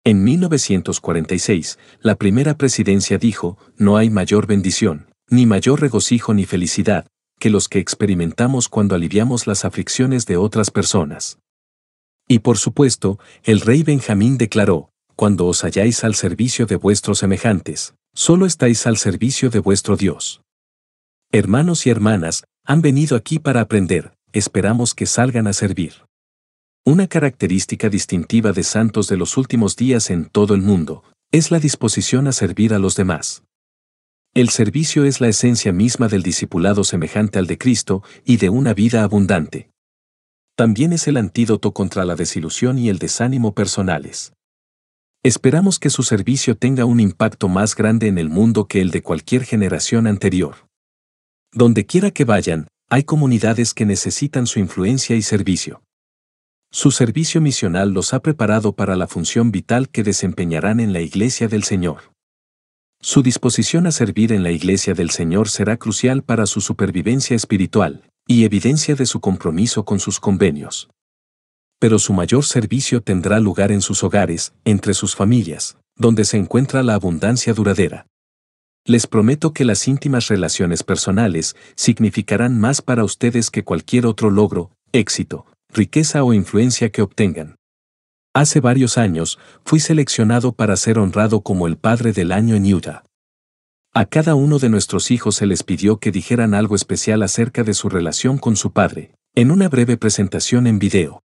En 0.04 0.24
1946, 0.24 1.80
la 2.02 2.16
primera 2.16 2.58
presidencia 2.58 3.18
dijo, 3.18 3.58
no 3.78 3.96
hay 3.96 4.10
mayor 4.10 4.48
bendición, 4.48 5.08
ni 5.30 5.46
mayor 5.46 5.80
regocijo 5.80 6.34
ni 6.34 6.46
felicidad, 6.46 7.08
que 7.40 7.50
los 7.50 7.70
que 7.70 7.80
experimentamos 7.80 8.68
cuando 8.68 8.96
aliviamos 8.96 9.48
las 9.48 9.64
aflicciones 9.64 10.26
de 10.26 10.38
otras 10.38 10.72
personas. 10.72 11.40
Y 12.28 12.40
por 12.40 12.58
supuesto, 12.58 13.20
el 13.44 13.62
rey 13.62 13.84
Benjamín 13.84 14.38
declaró, 14.38 14.90
cuando 15.16 15.46
os 15.46 15.64
halláis 15.64 16.04
al 16.04 16.16
servicio 16.16 16.66
de 16.66 16.76
vuestros 16.76 17.20
semejantes, 17.20 17.94
solo 18.14 18.46
estáis 18.46 18.88
al 18.88 18.98
servicio 18.98 19.50
de 19.50 19.60
vuestro 19.60 19.96
Dios. 19.96 20.42
Hermanos 21.34 21.86
y 21.86 21.90
hermanas, 21.90 22.46
han 22.64 22.82
venido 22.82 23.18
aquí 23.18 23.40
para 23.40 23.60
aprender, 23.60 24.14
esperamos 24.32 24.94
que 24.94 25.06
salgan 25.06 25.48
a 25.48 25.54
servir. 25.54 26.06
Una 26.86 27.08
característica 27.08 27.90
distintiva 27.90 28.54
de 28.54 28.64
santos 28.64 29.10
de 29.10 29.18
los 29.18 29.36
últimos 29.36 29.76
días 29.76 30.10
en 30.10 30.30
todo 30.30 30.54
el 30.54 30.62
mundo, 30.62 31.04
es 31.32 31.52
la 31.52 31.60
disposición 31.60 32.28
a 32.28 32.32
servir 32.32 32.74
a 32.74 32.80
los 32.80 32.96
demás. 32.96 33.44
El 34.34 34.48
servicio 34.48 35.04
es 35.04 35.20
la 35.20 35.28
esencia 35.28 35.74
misma 35.74 36.08
del 36.08 36.24
discipulado 36.24 36.86
semejante 36.86 37.40
al 37.40 37.48
de 37.48 37.58
Cristo 37.58 38.02
y 38.24 38.38
de 38.38 38.50
una 38.50 38.74
vida 38.74 39.04
abundante 39.04 39.74
también 40.56 40.94
es 40.94 41.08
el 41.08 41.18
antídoto 41.18 41.74
contra 41.74 42.06
la 42.06 42.16
desilusión 42.16 42.78
y 42.78 42.90
el 42.90 43.00
desánimo 43.00 43.56
personales. 43.56 44.34
Esperamos 45.24 45.80
que 45.80 45.90
su 45.90 46.04
servicio 46.04 46.56
tenga 46.56 46.86
un 46.86 47.00
impacto 47.00 47.48
más 47.48 47.76
grande 47.76 48.08
en 48.08 48.18
el 48.18 48.30
mundo 48.30 48.68
que 48.68 48.82
el 48.82 48.92
de 48.92 49.02
cualquier 49.02 49.46
generación 49.46 50.06
anterior. 50.06 50.68
Donde 51.54 51.86
quiera 51.86 52.10
que 52.10 52.26
vayan, 52.26 52.68
hay 52.90 53.04
comunidades 53.04 53.76
que 53.76 53.86
necesitan 53.86 54.48
su 54.48 54.60
influencia 54.60 55.16
y 55.16 55.22
servicio. 55.22 55.84
Su 56.72 56.90
servicio 56.90 57.42
misional 57.42 57.92
los 57.92 58.16
ha 58.16 58.22
preparado 58.22 58.74
para 58.74 58.96
la 58.96 59.08
función 59.08 59.52
vital 59.52 59.90
que 59.90 60.02
desempeñarán 60.02 60.80
en 60.80 60.94
la 60.94 61.02
Iglesia 61.02 61.48
del 61.48 61.64
Señor. 61.64 62.12
Su 63.00 63.22
disposición 63.22 63.86
a 63.86 63.92
servir 63.92 64.32
en 64.32 64.42
la 64.42 64.50
Iglesia 64.50 64.96
del 64.96 65.12
Señor 65.12 65.48
será 65.48 65.78
crucial 65.78 66.24
para 66.24 66.48
su 66.48 66.62
supervivencia 66.62 67.36
espiritual, 67.36 68.10
y 68.28 68.46
evidencia 68.46 68.96
de 68.96 69.06
su 69.06 69.20
compromiso 69.20 69.86
con 69.86 70.00
sus 70.00 70.20
convenios. 70.20 70.90
Pero 71.80 72.00
su 72.00 72.14
mayor 72.14 72.46
servicio 72.46 73.02
tendrá 73.02 73.40
lugar 73.40 73.72
en 73.72 73.82
sus 73.82 74.04
hogares, 74.04 74.54
entre 74.66 74.96
sus 74.96 75.16
familias, 75.16 75.78
donde 75.96 76.26
se 76.26 76.38
encuentra 76.38 76.82
la 76.82 76.96
abundancia 76.96 77.54
duradera. 77.54 78.08
Les 78.86 79.08
prometo 79.08 79.54
que 79.54 79.64
las 79.64 79.88
íntimas 79.88 80.28
relaciones 80.28 80.84
personales 80.84 81.56
significarán 81.76 82.60
más 82.60 82.82
para 82.82 83.06
ustedes 83.06 83.50
que 83.50 83.64
cualquier 83.64 84.06
otro 84.06 84.30
logro, 84.30 84.72
éxito, 84.92 85.46
riqueza 85.70 86.24
o 86.26 86.34
influencia 86.34 86.90
que 86.92 87.02
obtengan. 87.02 87.56
Hace 88.34 88.60
varios 88.60 88.98
años, 88.98 89.40
fui 89.64 89.80
seleccionado 89.80 90.52
para 90.52 90.76
ser 90.76 91.00
honrado 91.00 91.42
como 91.42 91.68
el 91.68 91.78
Padre 91.78 92.12
del 92.12 92.34
Año 92.34 92.56
en 92.56 92.74
Utah. 92.74 93.04
A 93.94 94.06
cada 94.06 94.36
uno 94.36 94.60
de 94.60 94.68
nuestros 94.68 95.12
hijos 95.12 95.36
se 95.36 95.46
les 95.46 95.64
pidió 95.64 96.00
que 96.00 96.12
dijeran 96.12 96.54
algo 96.54 96.76
especial 96.76 97.24
acerca 97.24 97.64
de 97.64 97.76
su 97.76 97.88
relación 97.88 98.38
con 98.38 98.58
su 98.58 98.74
padre, 98.74 99.14
en 99.34 99.52
una 99.52 99.70
breve 99.70 99.96
presentación 99.96 100.68
en 100.68 100.80
video. 100.80 101.22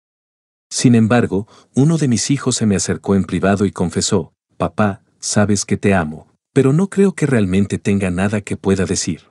Sin 0.69 0.95
embargo, 0.95 1.47
uno 1.73 1.97
de 1.97 2.09
mis 2.09 2.31
hijos 2.31 2.57
se 2.57 2.65
me 2.65 2.75
acercó 2.75 3.15
en 3.15 3.23
privado 3.23 3.65
y 3.65 3.71
confesó, 3.71 4.33
Papá, 4.57 5.03
sabes 5.19 5.63
que 5.63 5.77
te 5.77 5.93
amo, 5.93 6.34
pero 6.55 6.71
no 6.71 6.89
creo 6.89 7.11
que 7.11 7.25
realmente 7.25 7.77
tenga 7.77 8.09
nada 8.11 8.39
que 8.39 8.55
pueda 8.55 8.85
decir. 8.85 9.23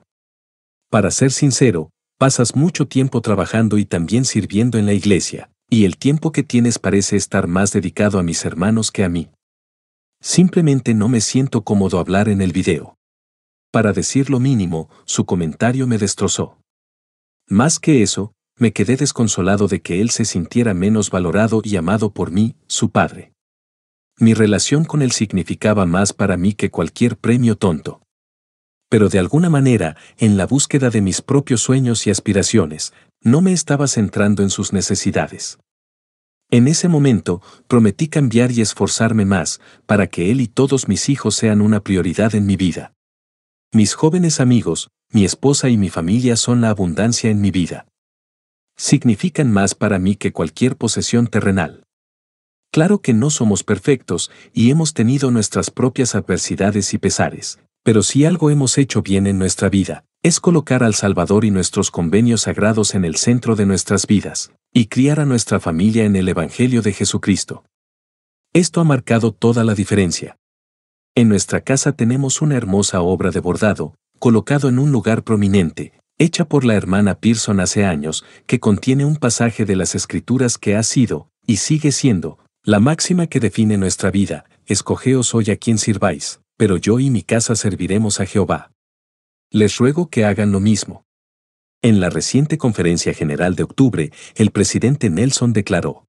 Para 0.91 1.09
ser 1.09 1.31
sincero, 1.31 1.89
pasas 2.19 2.55
mucho 2.55 2.87
tiempo 2.87 3.19
trabajando 3.21 3.79
y 3.79 3.85
también 3.85 4.25
sirviendo 4.25 4.77
en 4.77 4.85
la 4.85 4.93
iglesia, 4.93 5.49
y 5.67 5.85
el 5.85 5.97
tiempo 5.97 6.31
que 6.31 6.43
tienes 6.43 6.77
parece 6.77 7.15
estar 7.15 7.47
más 7.47 7.71
dedicado 7.71 8.19
a 8.19 8.23
mis 8.23 8.45
hermanos 8.45 8.91
que 8.91 9.03
a 9.03 9.09
mí. 9.09 9.31
Simplemente 10.21 10.93
no 10.93 11.09
me 11.09 11.19
siento 11.19 11.63
cómodo 11.63 11.97
hablar 11.97 12.29
en 12.29 12.41
el 12.41 12.51
video. 12.51 12.95
Para 13.71 13.91
decir 13.91 14.29
lo 14.29 14.39
mínimo, 14.39 14.87
su 15.05 15.25
comentario 15.25 15.87
me 15.87 15.97
destrozó. 15.97 16.59
Más 17.49 17.79
que 17.79 18.03
eso, 18.03 18.33
me 18.59 18.71
quedé 18.71 18.97
desconsolado 18.97 19.67
de 19.67 19.81
que 19.81 19.99
él 19.99 20.11
se 20.11 20.25
sintiera 20.25 20.75
menos 20.75 21.09
valorado 21.09 21.61
y 21.63 21.75
amado 21.75 22.13
por 22.13 22.29
mí, 22.29 22.55
su 22.67 22.91
padre. 22.91 23.34
Mi 24.17 24.33
relación 24.33 24.85
con 24.85 25.01
él 25.01 25.11
significaba 25.11 25.85
más 25.85 26.13
para 26.13 26.37
mí 26.37 26.53
que 26.53 26.71
cualquier 26.71 27.17
premio 27.17 27.57
tonto. 27.57 28.01
Pero 28.89 29.09
de 29.09 29.19
alguna 29.19 29.49
manera, 29.49 29.97
en 30.17 30.37
la 30.37 30.45
búsqueda 30.45 30.89
de 30.89 31.01
mis 31.01 31.21
propios 31.21 31.61
sueños 31.61 32.07
y 32.07 32.11
aspiraciones, 32.11 32.93
no 33.21 33.41
me 33.41 33.51
estaba 33.51 33.87
centrando 33.87 34.41
en 34.41 34.49
sus 34.49 34.71
necesidades. 34.71 35.57
En 36.51 36.67
ese 36.67 36.87
momento, 36.87 37.41
prometí 37.67 38.07
cambiar 38.07 38.51
y 38.51 38.61
esforzarme 38.61 39.25
más, 39.25 39.59
para 39.85 40.07
que 40.07 40.31
él 40.31 40.39
y 40.39 40.47
todos 40.47 40.87
mis 40.87 41.09
hijos 41.09 41.35
sean 41.35 41.59
una 41.59 41.81
prioridad 41.81 42.35
en 42.35 42.45
mi 42.45 42.55
vida. 42.55 42.93
Mis 43.73 43.95
jóvenes 43.95 44.39
amigos, 44.39 44.89
mi 45.11 45.25
esposa 45.25 45.69
y 45.69 45.75
mi 45.75 45.89
familia 45.89 46.37
son 46.37 46.61
la 46.61 46.69
abundancia 46.69 47.29
en 47.29 47.41
mi 47.41 47.51
vida. 47.51 47.87
Significan 48.77 49.51
más 49.51 49.75
para 49.75 49.99
mí 49.99 50.15
que 50.15 50.31
cualquier 50.31 50.77
posesión 50.77 51.27
terrenal. 51.27 51.84
Claro 52.75 52.99
que 52.99 53.13
no 53.13 53.29
somos 53.29 53.63
perfectos 53.63 54.29
y 54.51 54.69
hemos 54.69 54.93
tenido 54.93 55.31
nuestras 55.31 55.71
propias 55.71 56.13
adversidades 56.13 56.93
y 56.93 56.97
pesares, 56.97 57.59
pero 57.83 58.03
si 58.03 58.25
algo 58.25 58.49
hemos 58.49 58.77
hecho 58.77 59.01
bien 59.01 59.27
en 59.27 59.39
nuestra 59.39 59.69
vida, 59.69 60.03
es 60.23 60.41
colocar 60.41 60.83
al 60.83 60.93
Salvador 60.93 61.45
y 61.45 61.51
nuestros 61.51 61.89
convenios 61.89 62.41
sagrados 62.41 62.93
en 62.93 63.05
el 63.05 63.15
centro 63.15 63.55
de 63.55 63.65
nuestras 63.65 64.07
vidas, 64.07 64.51
y 64.73 64.87
criar 64.87 65.21
a 65.21 65.25
nuestra 65.25 65.61
familia 65.61 66.03
en 66.03 66.17
el 66.17 66.27
Evangelio 66.27 66.81
de 66.81 66.91
Jesucristo. 66.91 67.63
Esto 68.51 68.81
ha 68.81 68.83
marcado 68.83 69.31
toda 69.31 69.63
la 69.63 69.73
diferencia. 69.73 70.35
En 71.15 71.29
nuestra 71.29 71.61
casa 71.61 71.93
tenemos 71.93 72.41
una 72.41 72.57
hermosa 72.57 72.99
obra 72.99 73.31
de 73.31 73.39
bordado, 73.39 73.95
colocado 74.19 74.67
en 74.67 74.79
un 74.79 74.91
lugar 74.91 75.23
prominente, 75.23 75.93
hecha 76.17 76.43
por 76.43 76.65
la 76.65 76.75
hermana 76.75 77.21
Pearson 77.21 77.61
hace 77.61 77.85
años, 77.85 78.25
que 78.47 78.59
contiene 78.59 79.05
un 79.05 79.15
pasaje 79.15 79.63
de 79.63 79.77
las 79.77 79.95
Escrituras 79.95 80.57
que 80.57 80.75
ha 80.75 80.83
sido, 80.83 81.29
y 81.47 81.55
sigue 81.57 81.93
siendo, 81.93 82.39
la 82.65 82.79
máxima 82.79 83.27
que 83.27 83.39
define 83.39 83.77
nuestra 83.77 84.09
vida, 84.09 84.45
escogeos 84.65 85.35
hoy 85.35 85.51
a 85.51 85.55
quien 85.55 85.77
sirváis, 85.77 86.41
pero 86.57 86.77
yo 86.77 86.99
y 86.99 87.11
mi 87.11 87.21
casa 87.21 87.55
serviremos 87.55 88.19
a 88.19 88.25
Jehová. 88.25 88.71
Les 89.51 89.77
ruego 89.77 90.09
que 90.09 90.25
hagan 90.25 90.51
lo 90.51 90.59
mismo. 90.59 91.05
En 91.83 91.99
la 91.99 92.09
reciente 92.09 92.57
conferencia 92.57 93.13
general 93.13 93.53
de 93.53 93.61
octubre, 93.61 94.11
el 94.33 94.49
presidente 94.49 95.11
Nelson 95.11 95.53
declaró, 95.53 96.07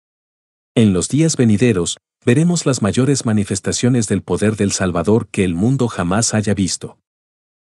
En 0.74 0.94
los 0.94 1.10
días 1.10 1.36
venideros, 1.36 1.98
veremos 2.24 2.64
las 2.64 2.80
mayores 2.80 3.26
manifestaciones 3.26 4.08
del 4.08 4.22
poder 4.22 4.56
del 4.56 4.72
Salvador 4.72 5.28
que 5.28 5.44
el 5.44 5.54
mundo 5.54 5.88
jamás 5.88 6.32
haya 6.32 6.54
visto. 6.54 6.98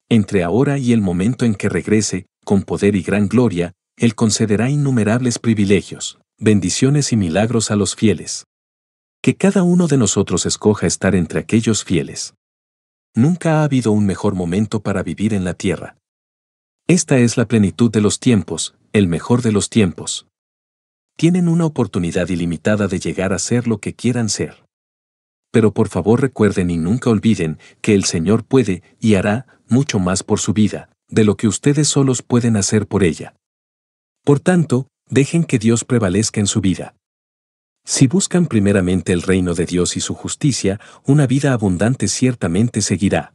Entre 0.07 0.41
ahora 0.41 0.77
y 0.77 0.93
el 0.93 1.01
momento 1.01 1.43
en 1.43 1.55
que 1.55 1.67
regrese, 1.67 2.27
con 2.45 2.63
poder 2.63 2.95
y 2.95 3.01
gran 3.01 3.27
gloria, 3.27 3.73
Él 3.97 4.15
concederá 4.15 4.69
innumerables 4.69 5.37
privilegios, 5.37 6.17
bendiciones 6.37 7.11
y 7.11 7.17
milagros 7.17 7.71
a 7.71 7.75
los 7.75 7.95
fieles. 7.95 8.45
Que 9.21 9.36
cada 9.36 9.63
uno 9.63 9.88
de 9.88 9.97
nosotros 9.97 10.45
escoja 10.45 10.88
estar 10.88 11.13
entre 11.13 11.41
aquellos 11.41 11.84
fieles. 11.84 12.36
Nunca 13.13 13.60
ha 13.60 13.63
habido 13.65 13.91
un 13.91 14.05
mejor 14.05 14.34
momento 14.34 14.82
para 14.82 15.03
vivir 15.03 15.34
en 15.34 15.43
la 15.43 15.53
tierra. 15.53 15.97
Esta 16.88 17.17
es 17.17 17.36
la 17.36 17.45
plenitud 17.45 17.91
de 17.91 17.99
los 17.99 18.19
tiempos, 18.19 18.75
el 18.93 19.08
mejor 19.08 19.41
de 19.41 19.51
los 19.51 19.69
tiempos. 19.69 20.27
Tienen 21.17 21.49
una 21.49 21.65
oportunidad 21.65 22.29
ilimitada 22.29 22.88
de 22.88 22.99
llegar 22.99 23.34
a 23.34 23.39
ser 23.39 23.67
lo 23.67 23.79
que 23.79 23.93
quieran 23.93 24.29
ser. 24.29 24.63
Pero 25.51 25.73
por 25.73 25.89
favor 25.89 26.21
recuerden 26.21 26.69
y 26.69 26.77
nunca 26.77 27.10
olviden 27.10 27.60
que 27.82 27.95
el 27.95 28.05
Señor 28.05 28.45
puede 28.45 28.84
y 29.01 29.15
hará 29.15 29.60
mucho 29.67 29.99
más 29.99 30.23
por 30.23 30.39
su 30.39 30.53
vida, 30.53 30.89
de 31.10 31.25
lo 31.25 31.36
que 31.36 31.47
ustedes 31.49 31.89
solos 31.89 32.21
pueden 32.21 32.55
hacer 32.55 32.88
por 32.88 33.03
ella. 33.03 33.36
Por 34.23 34.39
tanto, 34.39 34.88
dejen 35.10 35.43
que 35.43 35.60
Dios 35.60 35.84
prevalezca 35.84 36.39
en 36.39 36.47
su 36.47 36.62
vida. 36.62 36.95
Si 37.89 38.06
buscan 38.06 38.45
primeramente 38.45 39.13
el 39.13 39.23
reino 39.23 39.56
de 39.56 39.65
Dios 39.65 39.97
y 39.97 39.99
su 39.99 40.13
justicia, 40.13 40.80
una 41.08 41.25
vida 41.25 41.54
abundante 41.54 42.08
ciertamente 42.08 42.84
seguirá. 42.84 43.34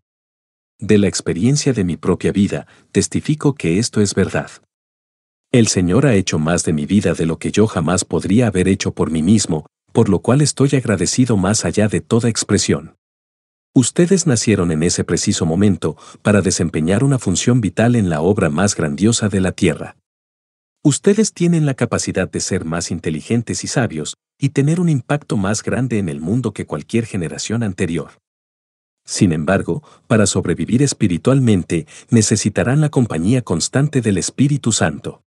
De 0.78 0.96
la 0.96 1.08
experiencia 1.08 1.72
de 1.72 1.82
mi 1.82 1.96
propia 1.96 2.30
vida, 2.30 2.68
testifico 2.92 3.56
que 3.56 3.80
esto 3.80 4.00
es 4.00 4.14
verdad. 4.14 4.48
El 5.50 5.66
Señor 5.66 6.06
ha 6.06 6.14
hecho 6.14 6.38
más 6.38 6.64
de 6.64 6.72
mi 6.72 6.86
vida 6.86 7.14
de 7.14 7.26
lo 7.26 7.40
que 7.40 7.50
yo 7.50 7.66
jamás 7.66 8.04
podría 8.04 8.46
haber 8.46 8.68
hecho 8.68 8.94
por 8.94 9.10
mí 9.10 9.24
mismo, 9.24 9.66
por 9.92 10.08
lo 10.08 10.20
cual 10.20 10.40
estoy 10.40 10.70
agradecido 10.74 11.36
más 11.36 11.64
allá 11.64 11.88
de 11.88 12.00
toda 12.00 12.28
expresión. 12.28 12.94
Ustedes 13.74 14.28
nacieron 14.28 14.70
en 14.70 14.84
ese 14.84 15.02
preciso 15.02 15.46
momento 15.46 15.96
para 16.22 16.42
desempeñar 16.42 17.02
una 17.02 17.18
función 17.18 17.60
vital 17.60 17.96
en 17.96 18.08
la 18.08 18.20
obra 18.20 18.50
más 18.50 18.76
grandiosa 18.76 19.28
de 19.28 19.40
la 19.40 19.50
Tierra. 19.50 19.96
Ustedes 20.86 21.32
tienen 21.32 21.64
la 21.64 21.72
capacidad 21.72 22.30
de 22.30 22.40
ser 22.40 22.66
más 22.66 22.90
inteligentes 22.90 23.64
y 23.64 23.68
sabios, 23.68 24.18
y 24.38 24.50
tener 24.50 24.80
un 24.80 24.90
impacto 24.90 25.38
más 25.38 25.62
grande 25.62 25.98
en 25.98 26.10
el 26.10 26.20
mundo 26.20 26.52
que 26.52 26.66
cualquier 26.66 27.06
generación 27.06 27.62
anterior. 27.62 28.10
Sin 29.06 29.32
embargo, 29.32 29.82
para 30.08 30.26
sobrevivir 30.26 30.82
espiritualmente, 30.82 31.86
necesitarán 32.10 32.82
la 32.82 32.90
compañía 32.90 33.40
constante 33.40 34.02
del 34.02 34.18
Espíritu 34.18 34.72
Santo. 34.72 35.22